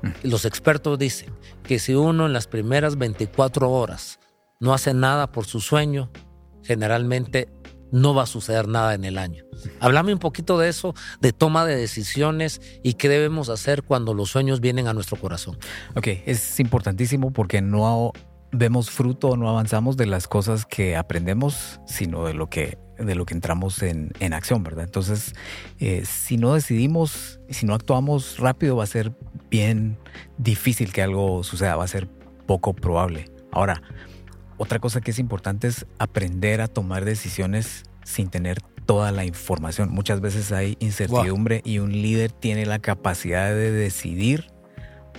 Mm. 0.02 0.08
Los 0.24 0.44
expertos 0.44 0.98
dicen 0.98 1.32
que 1.62 1.78
si 1.78 1.94
uno 1.94 2.26
en 2.26 2.32
las 2.32 2.46
primeras 2.46 2.98
24 2.98 3.70
horas 3.70 4.18
no 4.60 4.74
hace 4.74 4.94
nada 4.94 5.32
por 5.32 5.46
su 5.46 5.60
sueño, 5.60 6.10
generalmente 6.62 7.48
no 7.92 8.14
va 8.14 8.24
a 8.24 8.26
suceder 8.26 8.66
nada 8.66 8.94
en 8.94 9.04
el 9.04 9.18
año. 9.18 9.44
Háblame 9.78 10.12
un 10.12 10.18
poquito 10.18 10.58
de 10.58 10.68
eso, 10.68 10.94
de 11.20 11.32
toma 11.32 11.64
de 11.64 11.76
decisiones 11.76 12.60
y 12.82 12.94
qué 12.94 13.08
debemos 13.08 13.48
hacer 13.48 13.84
cuando 13.84 14.14
los 14.14 14.30
sueños 14.30 14.60
vienen 14.60 14.88
a 14.88 14.94
nuestro 14.94 15.16
corazón. 15.16 15.56
Ok, 15.94 16.08
es 16.26 16.58
importantísimo 16.58 17.32
porque 17.32 17.62
no 17.62 18.12
vemos 18.50 18.90
fruto, 18.90 19.36
no 19.36 19.48
avanzamos 19.48 19.96
de 19.96 20.06
las 20.06 20.28
cosas 20.28 20.66
que 20.66 20.96
aprendemos, 20.96 21.80
sino 21.86 22.26
de 22.26 22.34
lo 22.34 22.48
que, 22.48 22.78
de 22.98 23.14
lo 23.14 23.24
que 23.24 23.34
entramos 23.34 23.82
en, 23.82 24.12
acción, 24.32 24.62
¿verdad? 24.62 24.84
Entonces, 24.84 25.34
eh, 25.78 26.04
si 26.04 26.36
no 26.36 26.54
decidimos, 26.54 27.40
si 27.48 27.66
no 27.66 27.74
actuamos 27.74 28.38
rápido, 28.38 28.76
va 28.76 28.84
a 28.84 28.88
ser 28.88 29.12
bien 29.50 29.98
difícil 30.38 30.92
que 30.92 31.02
algo 31.02 31.42
suceda, 31.44 31.76
va 31.76 31.84
a 31.84 31.88
ser 31.88 32.08
poco 32.46 32.74
probable. 32.74 33.30
Ahora, 33.50 33.82
otra 34.62 34.78
cosa 34.78 35.00
que 35.00 35.10
es 35.10 35.18
importante 35.18 35.66
es 35.66 35.86
aprender 35.98 36.60
a 36.60 36.68
tomar 36.68 37.04
decisiones 37.04 37.82
sin 38.04 38.28
tener 38.28 38.62
toda 38.86 39.10
la 39.10 39.24
información. 39.24 39.90
Muchas 39.90 40.20
veces 40.20 40.52
hay 40.52 40.76
incertidumbre 40.78 41.62
y 41.64 41.80
un 41.80 41.90
líder 41.90 42.30
tiene 42.30 42.64
la 42.64 42.78
capacidad 42.78 43.48
de 43.48 43.72
decidir 43.72 44.52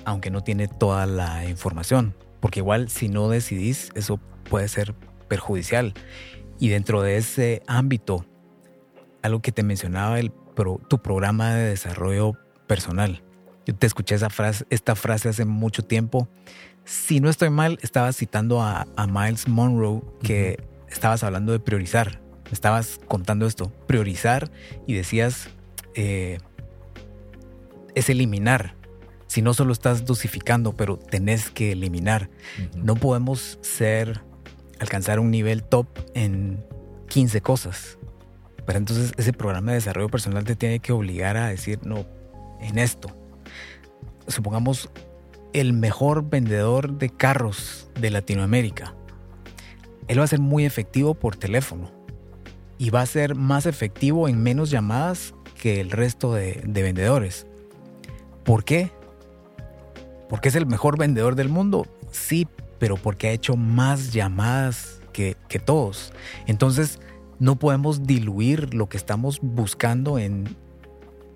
aunque 0.06 0.32
no 0.32 0.45
tiene 0.45 0.69
toda 0.69 1.06
la 1.08 1.43
información. 1.43 2.15
Porque 2.39 2.62
igual 2.62 2.88
si 2.88 3.10
no 3.10 3.27
decidís, 3.27 3.89
eso 3.95 4.17
puede 4.49 4.69
ser 4.69 4.95
perjudicial. 5.27 5.93
Y 6.58 6.69
dentro 6.69 7.01
de 7.01 7.17
ese 7.17 7.63
ámbito, 7.67 8.25
algo 9.23 9.41
que 9.41 9.51
te 9.51 9.62
mencionaba, 9.63 10.21
el 10.21 10.32
tu 10.88 11.01
programa 11.01 11.53
de 11.53 11.67
desarrollo 11.67 12.38
personal. 12.65 13.23
Yo 13.65 13.75
te 13.75 13.88
escuché 13.88 14.15
esa 14.15 14.29
frase, 14.29 14.65
esta 14.69 14.95
frase 14.95 15.27
hace 15.27 15.43
mucho 15.43 15.84
tiempo 15.84 16.29
si 16.86 17.19
no 17.19 17.30
estoy 17.30 17.50
mal, 17.50 17.80
estabas 17.82 18.17
citando 18.17 18.62
a, 18.62 18.86
Miles 19.08 19.48
Monroe 19.48 20.02
que 20.22 20.62
estabas 20.89 21.24
hablando 21.24 21.52
de 21.52 21.60
priorizar. 21.60 22.22
Estabas 22.52 23.00
contando 23.08 23.48
esto, 23.48 23.72
priorizar 23.88 24.52
y 24.86 24.93
decías 24.93 25.50
eh, 25.96 26.38
es 27.96 28.10
eliminar. 28.10 28.76
Si 29.28 29.41
no 29.41 29.54
solo 29.54 29.74
estás 29.74 30.06
dosificando, 30.06 30.78
pero 30.78 30.98
tenés 30.98 31.50
que 31.50 31.72
eliminar. 31.72 32.30
No 32.76 32.96
podemos 32.96 33.58
ser, 33.62 34.22
alcanzar 34.80 35.19
un 35.19 35.32
nivel 35.32 35.63
top 35.63 35.88
en 36.13 36.63
15 37.08 37.41
cosas. 37.41 37.98
Pero 38.65 38.78
entonces 38.78 39.13
ese 39.17 39.34
programa 39.34 39.72
de 39.72 39.78
desarrollo 39.78 40.10
personal 40.10 40.43
te 40.43 40.56
tiene 40.56 40.80
que 40.80 40.91
obligar 40.91 41.38
a 41.38 41.48
decir, 41.48 41.80
no, 41.84 42.06
en 42.62 42.78
esto. 42.78 43.10
Supongamos 44.28 44.89
el 45.54 45.74
mejor 45.74 46.30
vendedor 46.30 46.98
de 46.98 47.10
carros 47.10 47.89
de 48.00 48.10
Latinoamérica. 48.10 48.96
Él 50.08 50.20
va 50.20 50.24
a 50.24 50.28
ser 50.28 50.39
muy 50.39 50.66
efectivo 50.66 51.13
por 51.13 51.36
teléfono 51.36 51.92
y 52.78 52.89
va 52.89 53.02
a 53.02 53.06
ser 53.06 53.36
más 53.36 53.66
efectivo 53.66 54.28
en 54.28 54.42
menos 54.42 54.70
llamadas 54.70 55.34
que 55.62 55.80
el 55.80 55.92
resto 55.92 56.34
de, 56.34 56.62
vendedores. 56.66 57.48
¿Por 58.44 58.66
qué? 58.66 58.92
¿Porque 60.28 60.50
es 60.50 60.56
el 60.56 60.66
mejor 60.66 60.98
vendedor 60.98 61.36
del 61.36 61.50
mundo? 61.50 61.88
Sí, 62.12 62.48
pero 62.80 62.98
porque 62.98 63.28
ha 63.28 63.32
hecho 63.32 63.56
más 63.56 64.12
llamadas 64.12 65.00
que, 65.13 65.38
todos. 65.63 66.12
Entonces, 66.48 67.00
no 67.39 67.58
podemos 67.58 68.04
diluir 68.04 68.74
lo 68.74 68.89
que 68.89 68.98
estamos 68.98 69.39
buscando 69.42 70.18
en 70.18 70.58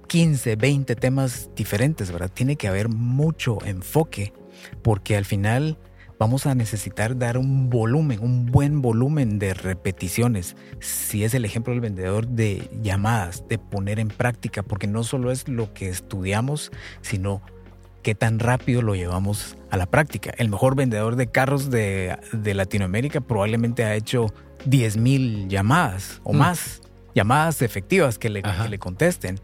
15, 0.07 0.55
20 0.55 0.95
temas 0.95 1.49
diferentes, 1.55 2.11
¿verdad? 2.11 2.31
Tiene 2.33 2.55
que 2.55 2.67
haber 2.67 2.89
mucho 2.89 3.59
enfoque 3.65 4.33
porque 4.81 5.15
al 5.15 5.25
final 5.25 5.77
vamos 6.19 6.45
a 6.45 6.55
necesitar 6.55 7.17
dar 7.17 7.37
un 7.37 7.69
volumen, 7.69 8.19
un 8.21 8.45
buen 8.45 8.81
volumen 8.81 9.39
de 9.39 9.53
repeticiones. 9.53 10.55
Si 10.79 11.23
es 11.23 11.33
el 11.33 11.45
ejemplo 11.45 11.73
del 11.73 11.81
vendedor 11.81 12.27
de 12.27 12.69
llamadas, 12.81 13.43
de 13.47 13.59
poner 13.59 13.99
en 13.99 14.07
práctica, 14.07 14.63
porque 14.63 14.87
no 14.87 15.03
solo 15.03 15.31
es 15.31 15.47
lo 15.47 15.73
que 15.73 15.89
estudiamos, 15.89 16.71
sino 17.01 17.41
qué 18.01 18.15
tan 18.15 18.39
rápido 18.39 18.81
lo 18.81 18.95
llevamos 18.95 19.57
a 19.69 19.77
la 19.77 19.85
práctica. 19.85 20.33
El 20.37 20.49
mejor 20.49 20.75
vendedor 20.75 21.15
de 21.15 21.27
carros 21.27 21.69
de, 21.69 22.17
Latinoamérica 22.33 23.21
probablemente 23.21 23.83
ha 23.83 23.95
hecho 23.95 24.33
10 24.65 24.97
mil 24.97 25.47
llamadas 25.49 26.21
o 26.23 26.33
mm. 26.33 26.37
más, 26.37 26.81
llamadas 27.13 27.61
efectivas 27.61 28.17
que 28.17 28.29
le, 28.29 28.41
que 28.41 28.69
le 28.69 28.79
contesten 28.79 29.39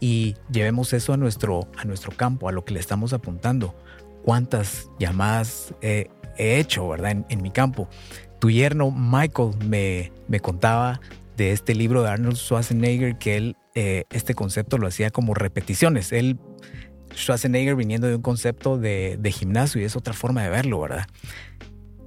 y 0.00 0.36
llevemos 0.50 0.92
eso 0.92 1.12
a 1.12 1.16
nuestro, 1.16 1.68
a 1.76 1.84
nuestro 1.84 2.12
campo, 2.12 2.48
a 2.48 2.52
lo 2.52 2.64
que 2.64 2.74
le 2.74 2.80
estamos 2.80 3.12
apuntando. 3.12 3.74
¿Cuántas 4.22 4.90
llamadas 4.98 5.74
he 5.80 6.08
hecho, 6.36 6.88
verdad, 6.88 7.24
en, 7.28 7.42
mi 7.42 7.50
campo? 7.50 7.88
Tu 8.38 8.50
yerno 8.50 8.90
Michael 8.90 9.52
me, 9.64 10.12
me 10.28 10.40
contaba 10.40 11.00
de 11.36 11.52
este 11.52 11.74
libro 11.74 12.02
de 12.02 12.10
Arnold 12.10 12.36
Schwarzenegger 12.36 13.16
que 13.16 13.36
él, 13.36 13.56
eh, 13.74 14.04
este 14.10 14.34
concepto 14.34 14.76
lo 14.76 14.86
hacía 14.86 15.10
como 15.10 15.34
repeticiones. 15.34 16.12
Él, 16.12 16.38
Schwarzenegger 17.14 17.74
viniendo 17.74 18.06
de 18.06 18.16
un 18.16 18.22
concepto 18.22 18.76
de, 18.76 19.16
de 19.18 19.32
gimnasio 19.32 19.80
y 19.80 19.84
es 19.84 19.96
otra 19.96 20.12
forma 20.12 20.42
de 20.42 20.50
verlo, 20.50 20.80
¿verdad? 20.80 21.06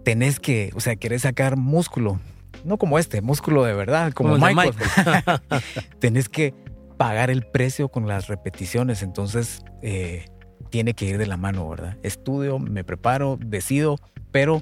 Tenés 0.03 0.39
que, 0.39 0.71
o 0.75 0.79
sea, 0.79 0.95
querés 0.95 1.23
sacar 1.23 1.57
músculo, 1.57 2.19
no 2.63 2.77
como 2.77 2.99
este, 2.99 3.21
músculo 3.21 3.63
de 3.63 3.73
verdad, 3.73 4.13
como, 4.13 4.37
Michael. 4.37 4.73
Michael. 4.75 5.41
Tenés 5.99 6.29
que 6.29 6.53
pagar 7.01 7.31
el 7.31 7.41
precio 7.41 7.89
con 7.89 8.07
las 8.07 8.27
repeticiones. 8.27 9.01
Entonces, 9.01 9.63
eh, 9.81 10.25
tiene 10.69 10.93
que 10.93 11.05
ir 11.05 11.17
de 11.17 11.25
la 11.25 11.35
mano, 11.35 11.67
¿verdad? 11.67 11.97
Estudio, 12.03 12.59
me 12.59 12.83
preparo, 12.83 13.39
decido, 13.43 13.97
pero 14.31 14.61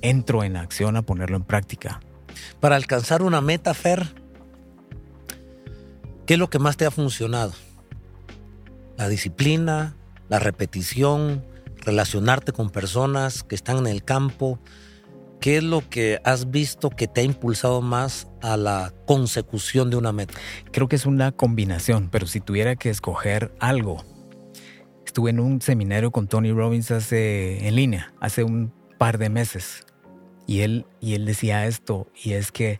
entro 0.00 0.42
en 0.42 0.56
acción 0.56 0.96
a 0.96 1.02
ponerlo 1.02 1.36
en 1.36 1.42
práctica. 1.42 2.00
Para 2.60 2.76
alcanzar 2.76 3.20
una 3.20 3.42
meta, 3.42 3.74
Fer, 3.74 4.06
¿qué 6.24 6.32
es 6.32 6.40
lo 6.40 6.48
que 6.48 6.58
más 6.58 6.78
te 6.78 6.86
ha 6.86 6.90
funcionado? 6.90 7.52
La 8.96 9.10
disciplina, 9.10 9.96
la 10.30 10.38
repetición, 10.38 11.44
relacionarte 11.84 12.52
con 12.52 12.70
personas 12.70 13.42
que 13.42 13.54
están 13.54 13.76
en 13.76 13.88
el 13.88 14.02
campo, 14.02 14.60
¿Qué 15.40 15.58
es 15.58 15.62
lo 15.62 15.88
que 15.88 16.20
has 16.24 16.50
visto 16.50 16.90
que 16.90 17.06
te 17.06 17.20
ha 17.20 17.24
impulsado 17.24 17.82
más 17.82 18.28
a 18.42 18.56
la 18.56 18.92
consecución 19.06 19.90
de 19.90 19.96
una 19.96 20.12
meta? 20.12 20.34
Creo 20.72 20.88
que 20.88 20.96
es 20.96 21.06
una 21.06 21.32
combinación, 21.32 22.08
pero 22.10 22.26
si 22.26 22.40
tuviera 22.40 22.76
que 22.76 22.90
escoger 22.90 23.54
algo, 23.60 24.04
estuve 25.04 25.30
en 25.30 25.40
un 25.40 25.60
seminario 25.60 26.10
con 26.10 26.26
Tony 26.26 26.52
Robbins 26.52 26.90
hace, 26.90 27.66
en 27.68 27.76
línea, 27.76 28.12
hace 28.20 28.44
un 28.44 28.72
par 28.98 29.18
de 29.18 29.28
meses, 29.28 29.86
y 30.46 30.60
él, 30.60 30.86
y 31.00 31.14
él 31.14 31.26
decía 31.26 31.66
esto, 31.66 32.10
y 32.22 32.32
es 32.32 32.52
que 32.52 32.78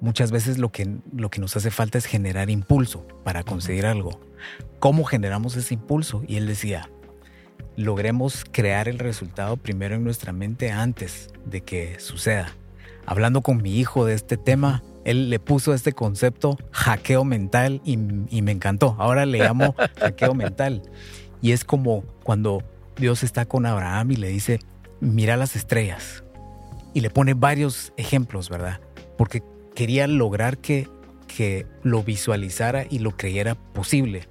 muchas 0.00 0.30
veces 0.30 0.58
lo 0.58 0.70
que, 0.70 0.98
lo 1.12 1.30
que 1.30 1.40
nos 1.40 1.56
hace 1.56 1.70
falta 1.70 1.98
es 1.98 2.06
generar 2.06 2.50
impulso 2.50 3.06
para 3.24 3.42
conseguir 3.42 3.86
algo. 3.86 4.20
¿Cómo 4.78 5.04
generamos 5.04 5.56
ese 5.56 5.74
impulso? 5.74 6.22
Y 6.26 6.36
él 6.36 6.46
decía, 6.46 6.90
logremos 7.76 8.44
crear 8.50 8.88
el 8.88 8.98
resultado 8.98 9.56
primero 9.56 9.94
en 9.94 10.04
nuestra 10.04 10.32
mente 10.32 10.70
antes 10.70 11.28
de 11.44 11.62
que 11.62 11.98
suceda. 12.00 12.54
Hablando 13.06 13.42
con 13.42 13.62
mi 13.62 13.78
hijo 13.78 14.06
de 14.06 14.14
este 14.14 14.36
tema, 14.36 14.82
él 15.04 15.28
le 15.28 15.38
puso 15.38 15.74
este 15.74 15.92
concepto 15.92 16.58
hackeo 16.70 17.24
mental 17.24 17.80
y, 17.84 17.96
me 17.96 18.52
encantó. 18.52 18.96
Ahora 18.98 19.26
le 19.26 19.38
llamo 19.38 19.74
hackeo 20.00 20.34
mental. 20.34 20.82
Y 21.42 21.52
es 21.52 21.64
como 21.64 22.02
cuando 22.22 22.62
Dios 22.96 23.22
está 23.22 23.44
con 23.44 23.66
Abraham 23.66 24.12
y 24.12 24.16
le 24.16 24.28
dice, 24.28 24.60
mira 25.00 25.36
las 25.36 25.56
estrellas. 25.56 26.24
Y 26.94 27.00
le 27.00 27.10
pone 27.10 27.34
varios 27.34 27.92
ejemplos, 27.96 28.48
¿verdad? 28.48 28.80
Porque 29.18 29.42
quería 29.74 30.06
lograr 30.06 30.58
que, 30.58 30.88
que 31.26 31.66
lo 31.82 32.02
visualizara 32.02 32.86
y 32.88 33.00
lo 33.00 33.16
creyera 33.16 33.56
posible. 33.56 34.28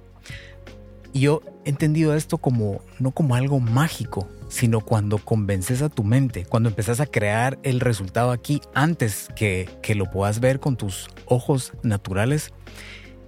Y 1.14 1.20
yo 1.20 1.42
he 1.64 1.70
entendido 1.70 2.14
esto 2.14 2.38
como 2.38 2.82
no 2.98 3.12
como 3.12 3.36
algo 3.36 3.60
mágico, 3.60 4.28
sino 4.48 4.80
cuando 4.80 5.18
convences 5.18 5.80
a 5.80 5.88
tu 5.88 6.02
mente, 6.02 6.44
cuando 6.44 6.68
empezás 6.68 6.98
a 6.98 7.06
crear 7.06 7.56
el 7.62 7.78
resultado 7.78 8.32
aquí 8.32 8.60
antes 8.74 9.28
que, 9.36 9.70
que 9.80 9.94
lo 9.94 10.10
puedas 10.10 10.40
ver 10.40 10.58
con 10.58 10.76
tus 10.76 11.08
ojos 11.26 11.72
naturales, 11.84 12.52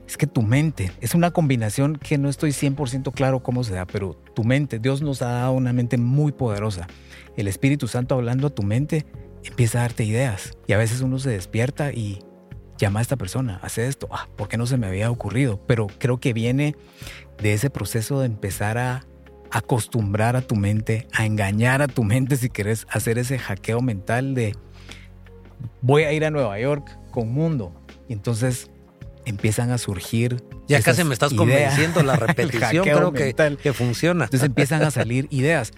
es 0.08 0.16
que 0.16 0.26
tu 0.26 0.42
mente 0.42 0.90
es 1.00 1.14
una 1.14 1.30
combinación 1.30 1.96
que 1.96 2.18
no 2.18 2.28
estoy 2.28 2.50
100% 2.50 3.12
claro 3.12 3.44
cómo 3.44 3.62
se 3.62 3.74
da, 3.74 3.86
pero 3.86 4.14
tu 4.34 4.42
mente, 4.42 4.80
Dios 4.80 5.00
nos 5.00 5.22
ha 5.22 5.30
dado 5.30 5.52
una 5.52 5.72
mente 5.72 5.96
muy 5.96 6.32
poderosa. 6.32 6.88
El 7.36 7.46
Espíritu 7.46 7.86
Santo 7.86 8.16
hablando 8.16 8.48
a 8.48 8.54
tu 8.54 8.64
mente 8.64 9.06
empieza 9.44 9.78
a 9.78 9.82
darte 9.82 10.02
ideas 10.02 10.58
y 10.66 10.72
a 10.72 10.78
veces 10.78 11.02
uno 11.02 11.20
se 11.20 11.30
despierta 11.30 11.92
y 11.92 12.18
llama 12.78 13.00
a 13.00 13.02
esta 13.02 13.16
persona, 13.16 13.58
hace 13.62 13.86
esto, 13.86 14.08
ah, 14.10 14.28
¿por 14.36 14.48
qué 14.48 14.56
no 14.56 14.66
se 14.66 14.76
me 14.76 14.86
había 14.86 15.10
ocurrido? 15.10 15.60
Pero 15.66 15.86
creo 15.98 16.18
que 16.18 16.32
viene 16.32 16.76
de 17.38 17.52
ese 17.52 17.70
proceso 17.70 18.20
de 18.20 18.26
empezar 18.26 18.78
a 18.78 19.06
acostumbrar 19.50 20.36
a 20.36 20.42
tu 20.42 20.56
mente, 20.56 21.06
a 21.12 21.24
engañar 21.24 21.82
a 21.82 21.88
tu 21.88 22.04
mente 22.04 22.36
si 22.36 22.50
quieres 22.50 22.86
hacer 22.90 23.18
ese 23.18 23.38
hackeo 23.38 23.80
mental 23.80 24.34
de 24.34 24.54
voy 25.82 26.02
a 26.02 26.12
ir 26.12 26.24
a 26.24 26.30
Nueva 26.30 26.58
York 26.58 26.98
con 27.10 27.32
Mundo. 27.32 27.72
Y 28.08 28.12
entonces 28.12 28.70
empiezan 29.24 29.70
a 29.70 29.78
surgir. 29.78 30.42
Ya 30.68 30.80
casi 30.82 31.04
me 31.04 31.14
estás 31.14 31.32
convenciendo, 31.34 32.02
la 32.02 32.16
repetición 32.16 32.84
creo 32.84 33.12
que, 33.12 33.34
que, 33.62 33.72
funciona. 33.72 34.24
Entonces 34.24 34.46
empiezan 34.46 34.82
a 34.82 34.90
salir 34.90 35.28
ideas. 35.30 35.72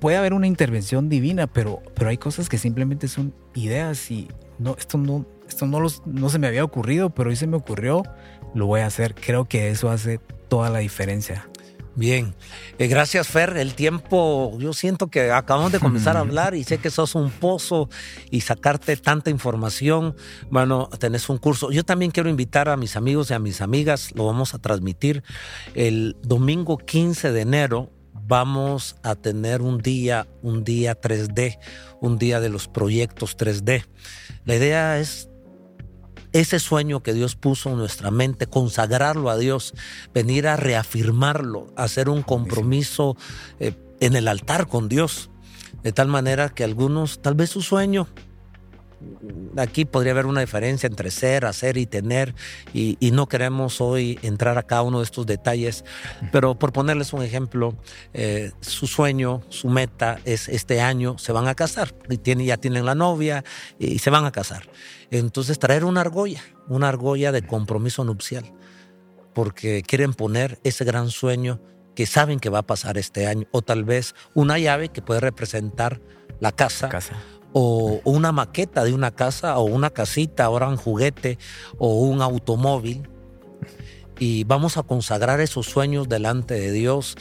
Puede 0.00 0.16
haber 0.16 0.34
una 0.34 0.46
intervención 0.46 1.08
divina, 1.08 1.46
pero, 1.46 1.80
pero 1.94 2.10
hay 2.10 2.18
cosas 2.18 2.48
que 2.48 2.58
simplemente 2.58 3.08
son 3.08 3.34
ideas 3.54 4.10
y 4.10 4.28
no, 4.58 4.76
esto 4.78 4.98
no, 4.98 5.26
esto 5.54 5.66
no, 5.66 5.78
los, 5.78 6.02
no 6.04 6.28
se 6.30 6.40
me 6.40 6.48
había 6.48 6.64
ocurrido, 6.64 7.10
pero 7.10 7.30
hoy 7.30 7.36
se 7.36 7.46
me 7.46 7.56
ocurrió, 7.56 8.02
lo 8.54 8.66
voy 8.66 8.80
a 8.80 8.86
hacer. 8.86 9.14
Creo 9.14 9.44
que 9.44 9.70
eso 9.70 9.88
hace 9.88 10.18
toda 10.48 10.68
la 10.68 10.80
diferencia. 10.80 11.48
Bien, 11.94 12.34
eh, 12.78 12.88
gracias 12.88 13.28
Fer. 13.28 13.56
El 13.56 13.74
tiempo, 13.74 14.58
yo 14.58 14.72
siento 14.72 15.06
que 15.06 15.30
acabamos 15.30 15.70
de 15.70 15.78
comenzar 15.78 16.16
a 16.16 16.20
hablar 16.26 16.56
y 16.56 16.64
sé 16.64 16.78
que 16.78 16.90
sos 16.90 17.14
un 17.14 17.30
pozo 17.30 17.88
y 18.32 18.40
sacarte 18.40 18.96
tanta 18.96 19.30
información. 19.30 20.16
Bueno, 20.50 20.88
tenés 20.98 21.28
un 21.28 21.38
curso. 21.38 21.70
Yo 21.70 21.84
también 21.84 22.10
quiero 22.10 22.28
invitar 22.28 22.68
a 22.68 22.76
mis 22.76 22.96
amigos 22.96 23.30
y 23.30 23.34
a 23.34 23.38
mis 23.38 23.60
amigas, 23.60 24.10
lo 24.16 24.26
vamos 24.26 24.54
a 24.54 24.58
transmitir 24.58 25.22
el 25.74 26.16
domingo 26.22 26.78
15 26.78 27.30
de 27.30 27.40
enero. 27.40 27.90
Vamos 28.26 28.96
a 29.04 29.14
tener 29.14 29.62
un 29.62 29.78
día, 29.78 30.26
un 30.42 30.64
día 30.64 31.00
3D, 31.00 31.58
un 32.00 32.18
día 32.18 32.40
de 32.40 32.48
los 32.48 32.66
proyectos 32.66 33.36
3D. 33.36 33.84
La 34.46 34.56
idea 34.56 34.98
es 34.98 35.28
ese 36.34 36.58
sueño 36.58 37.02
que 37.02 37.14
Dios 37.14 37.36
puso 37.36 37.70
en 37.70 37.78
nuestra 37.78 38.10
mente, 38.10 38.48
consagrarlo 38.48 39.30
a 39.30 39.38
Dios, 39.38 39.72
venir 40.12 40.48
a 40.48 40.56
reafirmarlo, 40.56 41.68
hacer 41.76 42.08
un 42.08 42.22
compromiso 42.22 43.16
eh, 43.60 43.72
en 44.00 44.16
el 44.16 44.26
altar 44.26 44.66
con 44.66 44.88
Dios, 44.88 45.30
de 45.84 45.92
tal 45.92 46.08
manera 46.08 46.48
que 46.48 46.64
algunos, 46.64 47.22
tal 47.22 47.36
vez 47.36 47.50
su 47.50 47.62
sueño 47.62 48.08
aquí 49.56 49.84
podría 49.84 50.12
haber 50.12 50.26
una 50.26 50.40
diferencia 50.40 50.86
entre 50.86 51.10
ser, 51.10 51.44
hacer 51.44 51.76
y 51.76 51.86
tener, 51.86 52.34
y, 52.72 52.96
no 53.12 53.28
queremos 53.28 53.80
hoy 53.80 54.18
entrar 54.22 54.58
a 54.58 54.64
cada 54.64 54.82
uno 54.82 54.98
de 54.98 55.04
estos 55.04 55.26
detalles, 55.26 55.84
pero 56.32 56.58
por 56.58 56.72
ponerles 56.72 57.12
un 57.12 57.22
ejemplo, 57.22 57.76
eh, 58.12 58.50
su 58.60 58.86
sueño, 58.86 59.42
su 59.50 59.68
meta 59.68 60.18
es 60.24 60.48
este 60.48 60.80
año 60.80 61.16
se 61.18 61.32
van 61.32 61.46
a 61.46 61.54
casar, 61.54 61.94
y 62.08 62.44
ya 62.44 62.56
tienen 62.56 62.84
la 62.84 62.94
novia 62.94 63.44
y 63.78 63.98
se 63.98 64.10
van 64.10 64.24
a 64.24 64.32
casar. 64.32 64.68
Entonces 65.10 65.58
traer 65.58 65.84
una 65.84 66.00
argolla, 66.00 66.42
una 66.68 66.88
argolla 66.88 67.30
de 67.30 67.46
compromiso 67.46 68.04
nupcial, 68.04 68.52
porque 69.32 69.82
quieren 69.82 70.14
poner 70.14 70.58
ese 70.64 70.84
gran 70.84 71.10
sueño 71.10 71.60
que 71.94 72.06
saben 72.06 72.40
que 72.40 72.50
va 72.50 72.60
a 72.60 72.66
pasar 72.66 72.98
este 72.98 73.26
año, 73.26 73.46
o 73.52 73.62
tal 73.62 73.84
vez 73.84 74.14
una 74.34 74.58
llave 74.58 74.88
que 74.88 75.02
puede 75.02 75.20
representar 75.20 76.00
la 76.40 76.50
casa 76.50 76.88
o 77.54 78.00
una 78.04 78.32
maqueta 78.32 78.84
de 78.84 78.92
una 78.92 79.12
casa 79.12 79.56
o 79.58 79.64
una 79.64 79.90
casita, 79.90 80.44
ahora 80.44 80.68
un 80.68 80.76
juguete 80.76 81.38
o 81.78 82.00
un 82.00 82.20
automóvil. 82.20 83.08
Y 84.18 84.44
vamos 84.44 84.76
a 84.76 84.82
consagrar 84.82 85.40
esos 85.40 85.66
sueños 85.66 86.08
delante 86.08 86.54
de 86.54 86.72
Dios 86.72 87.16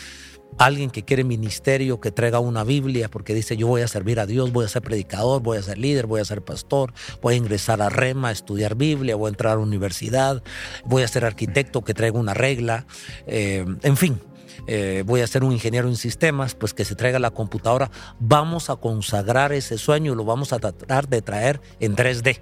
alguien 0.57 0.89
que 0.89 1.03
quiere 1.03 1.23
ministerio, 1.23 1.99
que 1.99 2.11
traiga 2.11 2.39
una 2.39 2.63
Biblia, 2.63 3.09
porque 3.09 3.33
dice, 3.33 3.57
yo 3.57 3.67
voy 3.67 3.81
a 3.81 3.87
servir 3.87 4.19
a 4.19 4.25
Dios, 4.25 4.51
voy 4.51 4.65
a 4.65 4.67
ser 4.67 4.81
predicador, 4.81 5.41
voy 5.41 5.57
a 5.57 5.63
ser 5.63 5.77
líder, 5.77 6.07
voy 6.07 6.21
a 6.21 6.25
ser 6.25 6.41
pastor, 6.43 6.93
voy 7.21 7.35
a 7.35 7.37
ingresar 7.37 7.81
a 7.81 7.89
Rema, 7.89 8.29
a 8.29 8.31
estudiar 8.31 8.75
Biblia, 8.75 9.15
voy 9.15 9.27
a 9.27 9.29
entrar 9.29 9.53
a 9.53 9.55
la 9.55 9.61
universidad, 9.61 10.43
voy 10.85 11.03
a 11.03 11.07
ser 11.07 11.25
arquitecto, 11.25 11.83
que 11.83 11.93
traiga 11.93 12.19
una 12.19 12.33
regla, 12.33 12.85
eh, 13.25 13.65
en 13.81 13.97
fin. 13.97 14.19
Eh, 14.67 15.03
voy 15.05 15.21
a 15.21 15.27
ser 15.27 15.43
un 15.43 15.51
ingeniero 15.51 15.87
en 15.87 15.95
sistemas, 15.95 16.55
pues 16.55 16.73
que 16.73 16.85
se 16.85 16.95
traiga 16.95 17.19
la 17.19 17.31
computadora. 17.31 17.91
Vamos 18.19 18.69
a 18.69 18.75
consagrar 18.75 19.53
ese 19.53 19.77
sueño 19.77 20.13
y 20.13 20.15
lo 20.15 20.25
vamos 20.25 20.53
a 20.53 20.59
tratar 20.59 21.07
de 21.07 21.21
traer 21.21 21.61
en 21.79 21.95
3D, 21.95 22.39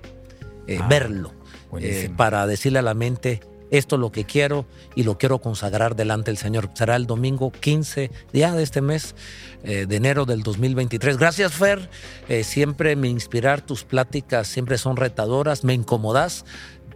eh, 0.68 0.80
ah, 0.80 0.88
verlo, 0.88 1.34
para 2.18 2.46
decirle 2.48 2.80
a 2.80 2.84
la 2.84 2.94
mente, 2.94 3.42
esto 3.72 3.96
es 3.96 4.02
lo 4.02 4.12
que 4.12 4.26
quiero 4.26 4.66
y 4.96 5.04
lo 5.04 5.18
quiero 5.18 5.40
consagrar 5.40 5.96
delante 5.96 6.30
del 6.30 6.38
Señor. 6.38 6.70
Será 6.74 6.98
el 6.98 7.08
domingo 7.08 7.52
15 7.52 8.12
día 8.34 8.54
de 8.54 8.64
este 8.64 8.82
mes 8.82 9.16
eh, 9.64 9.86
de 9.88 9.96
enero 9.96 10.26
del 10.26 10.44
2023. 10.44 11.18
Gracias, 11.18 11.54
Fer. 11.54 11.90
Eh, 12.28 12.44
siempre 12.44 12.98
me 12.98 13.08
inspirar 13.08 13.62
tus 13.62 13.86
pláticas, 13.86 14.48
siempre 14.48 14.78
son 14.78 14.98
retadoras, 14.98 15.64
me 15.64 15.74
incomodas 15.74 16.46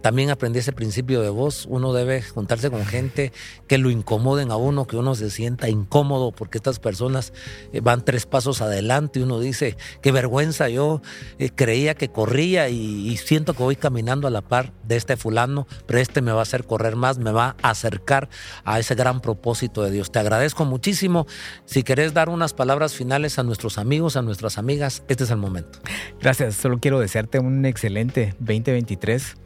también 0.00 0.30
aprendí 0.30 0.58
ese 0.58 0.72
principio 0.72 1.22
de 1.22 1.30
voz. 1.30 1.66
Uno 1.68 1.92
debe 1.92 2.22
juntarse 2.22 2.70
con 2.70 2.84
gente 2.84 3.32
que 3.66 3.78
lo 3.78 3.90
incomoden 3.90 4.50
a 4.50 4.56
uno, 4.56 4.86
que 4.86 4.96
uno 4.96 5.14
se 5.14 5.30
sienta 5.30 5.68
incómodo, 5.68 6.32
porque 6.32 6.58
estas 6.58 6.78
personas 6.78 7.32
eh, 7.72 7.80
van 7.80 8.04
tres 8.04 8.26
pasos 8.26 8.60
adelante 8.60 9.20
y 9.20 9.22
uno 9.22 9.40
dice, 9.40 9.76
qué 10.02 10.12
vergüenza, 10.12 10.68
yo 10.68 11.02
eh, 11.38 11.50
creía 11.54 11.94
que 11.94 12.08
corría 12.08 12.68
y, 12.68 13.16
siento 13.16 13.54
que 13.54 13.62
voy 13.62 13.76
caminando 13.76 14.28
a 14.28 14.30
la 14.30 14.42
par 14.42 14.72
de 14.84 14.96
este 14.96 15.16
fulano, 15.16 15.66
pero 15.86 15.98
este 15.98 16.20
me 16.22 16.32
va 16.32 16.40
a 16.40 16.42
hacer 16.42 16.64
correr 16.64 16.94
más, 16.94 17.18
me 17.18 17.32
va 17.32 17.56
a 17.62 17.70
acercar 17.70 18.28
a 18.64 18.78
ese 18.78 18.94
gran 18.94 19.20
propósito 19.20 19.82
de 19.82 19.90
Dios. 19.90 20.12
Te 20.12 20.18
agradezco 20.18 20.64
muchísimo. 20.64 21.26
Si 21.64 21.82
querés 21.82 22.14
dar 22.14 22.28
unas 22.28 22.52
palabras 22.52 22.94
finales 22.94 23.38
a 23.38 23.42
nuestros 23.42 23.78
amigos, 23.78 24.16
a 24.16 24.22
nuestras 24.22 24.58
amigas, 24.58 25.02
este 25.08 25.24
es 25.24 25.30
el 25.30 25.38
momento. 25.38 25.80
Gracias, 26.20 26.56
solo 26.56 26.78
quiero 26.78 27.00
desearte 27.00 27.38
un 27.38 27.64
excelente 27.64 28.34
2023 28.38 29.36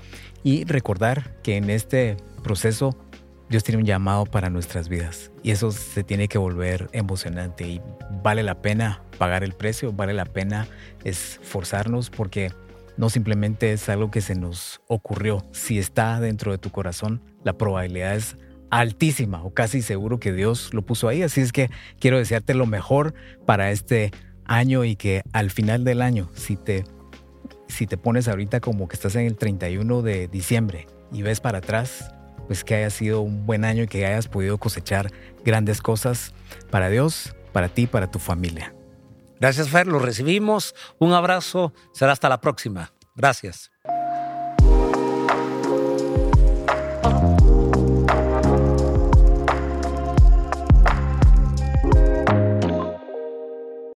y 0.43 0.65
recordar 0.65 1.37
que 1.43 1.57
en 1.57 1.71
este 1.71 2.17
proceso 2.43 2.97
Dios 3.49 3.65
tiene 3.65 3.81
un 3.81 3.87
llamado 3.87 4.27
para 4.27 4.49
nuestras 4.49 4.89
vidas 4.89 5.33
y 5.43 5.51
eso 5.51 5.73
se 5.73 6.05
tiene 6.05 6.29
que 6.29 6.39
volver 6.39 6.89
emocionante 6.93 7.69
y 7.69 7.81
vale 8.23 8.43
la 8.43 8.63
pena 8.63 9.03
pagar 9.19 9.43
el 9.43 9.55
precio, 9.55 9.93
vale 9.93 10.15
la 10.15 10.25
pena 10.25 10.69
esforzarnos 11.05 12.11
porque 12.11 12.53
no 12.97 13.11
simplemente 13.11 13.73
es 13.73 13.89
algo 13.89 14.11
que 14.11 14.21
se 14.21 14.35
nos 14.35 14.81
ocurrió. 14.87 15.45
Si 15.53 15.79
está 15.79 16.21
dentro 16.21 16.53
de 16.53 16.59
tu 16.59 16.71
corazón, 16.71 17.23
la 17.43 17.55
probabilidad 17.55 18.15
es 18.15 18.37
altísima 18.71 19.43
o 19.43 19.53
casi 19.53 19.83
seguro 19.83 20.21
que 20.21 20.33
Dios 20.33 20.73
lo 20.73 20.83
puso 20.83 21.09
ahí. 21.09 21.23
Así 21.23 21.41
es 21.41 21.51
que 21.51 21.71
quiero 21.99 22.19
desearte 22.19 22.55
lo 22.55 22.67
mejor 22.67 23.15
para 23.47 23.71
este 23.71 24.13
año 24.45 24.85
y 24.85 24.97
que 24.97 25.23
al 25.33 25.51
final 25.51 25.83
del 25.83 26.03
año, 26.03 26.31
si 26.35 26.57
te 26.57 26.85
si 27.71 27.87
te 27.87 27.97
pones 27.97 28.29
ahorita 28.29 28.61
como 28.61 28.89
que 28.89 28.97
estás 28.97 29.15
en 29.17 29.27
el 29.27 29.37
31 29.37 30.03
de 30.03 30.29
diciembre 30.29 30.87
y 31.13 31.23
ves 31.23 31.41
para 31.41 31.59
atrás, 31.59 32.13
pues 32.47 32.65
que 32.65 32.75
haya 32.75 32.91
sido 32.91 33.21
un 33.21 33.47
buen 33.47 33.65
año 33.65 33.85
y 33.85 33.87
que 33.87 34.05
hayas 34.07 34.29
podido 34.29 34.59
cosechar 34.59 35.11
grandes 35.45 35.81
cosas 35.81 36.33
para 36.71 36.89
Dios, 36.89 37.35
para 37.53 37.69
ti, 37.69 37.87
para 37.87 38.11
tu 38.11 38.19
familia. 38.19 38.75
Gracias, 39.41 39.69
Fer, 39.69 39.87
lo 39.87 39.99
recibimos. 39.99 40.75
Un 40.99 41.13
abrazo. 41.13 41.73
Será 41.93 42.13
hasta 42.13 42.29
la 42.29 42.41
próxima. 42.41 42.93
Gracias. 43.17 43.71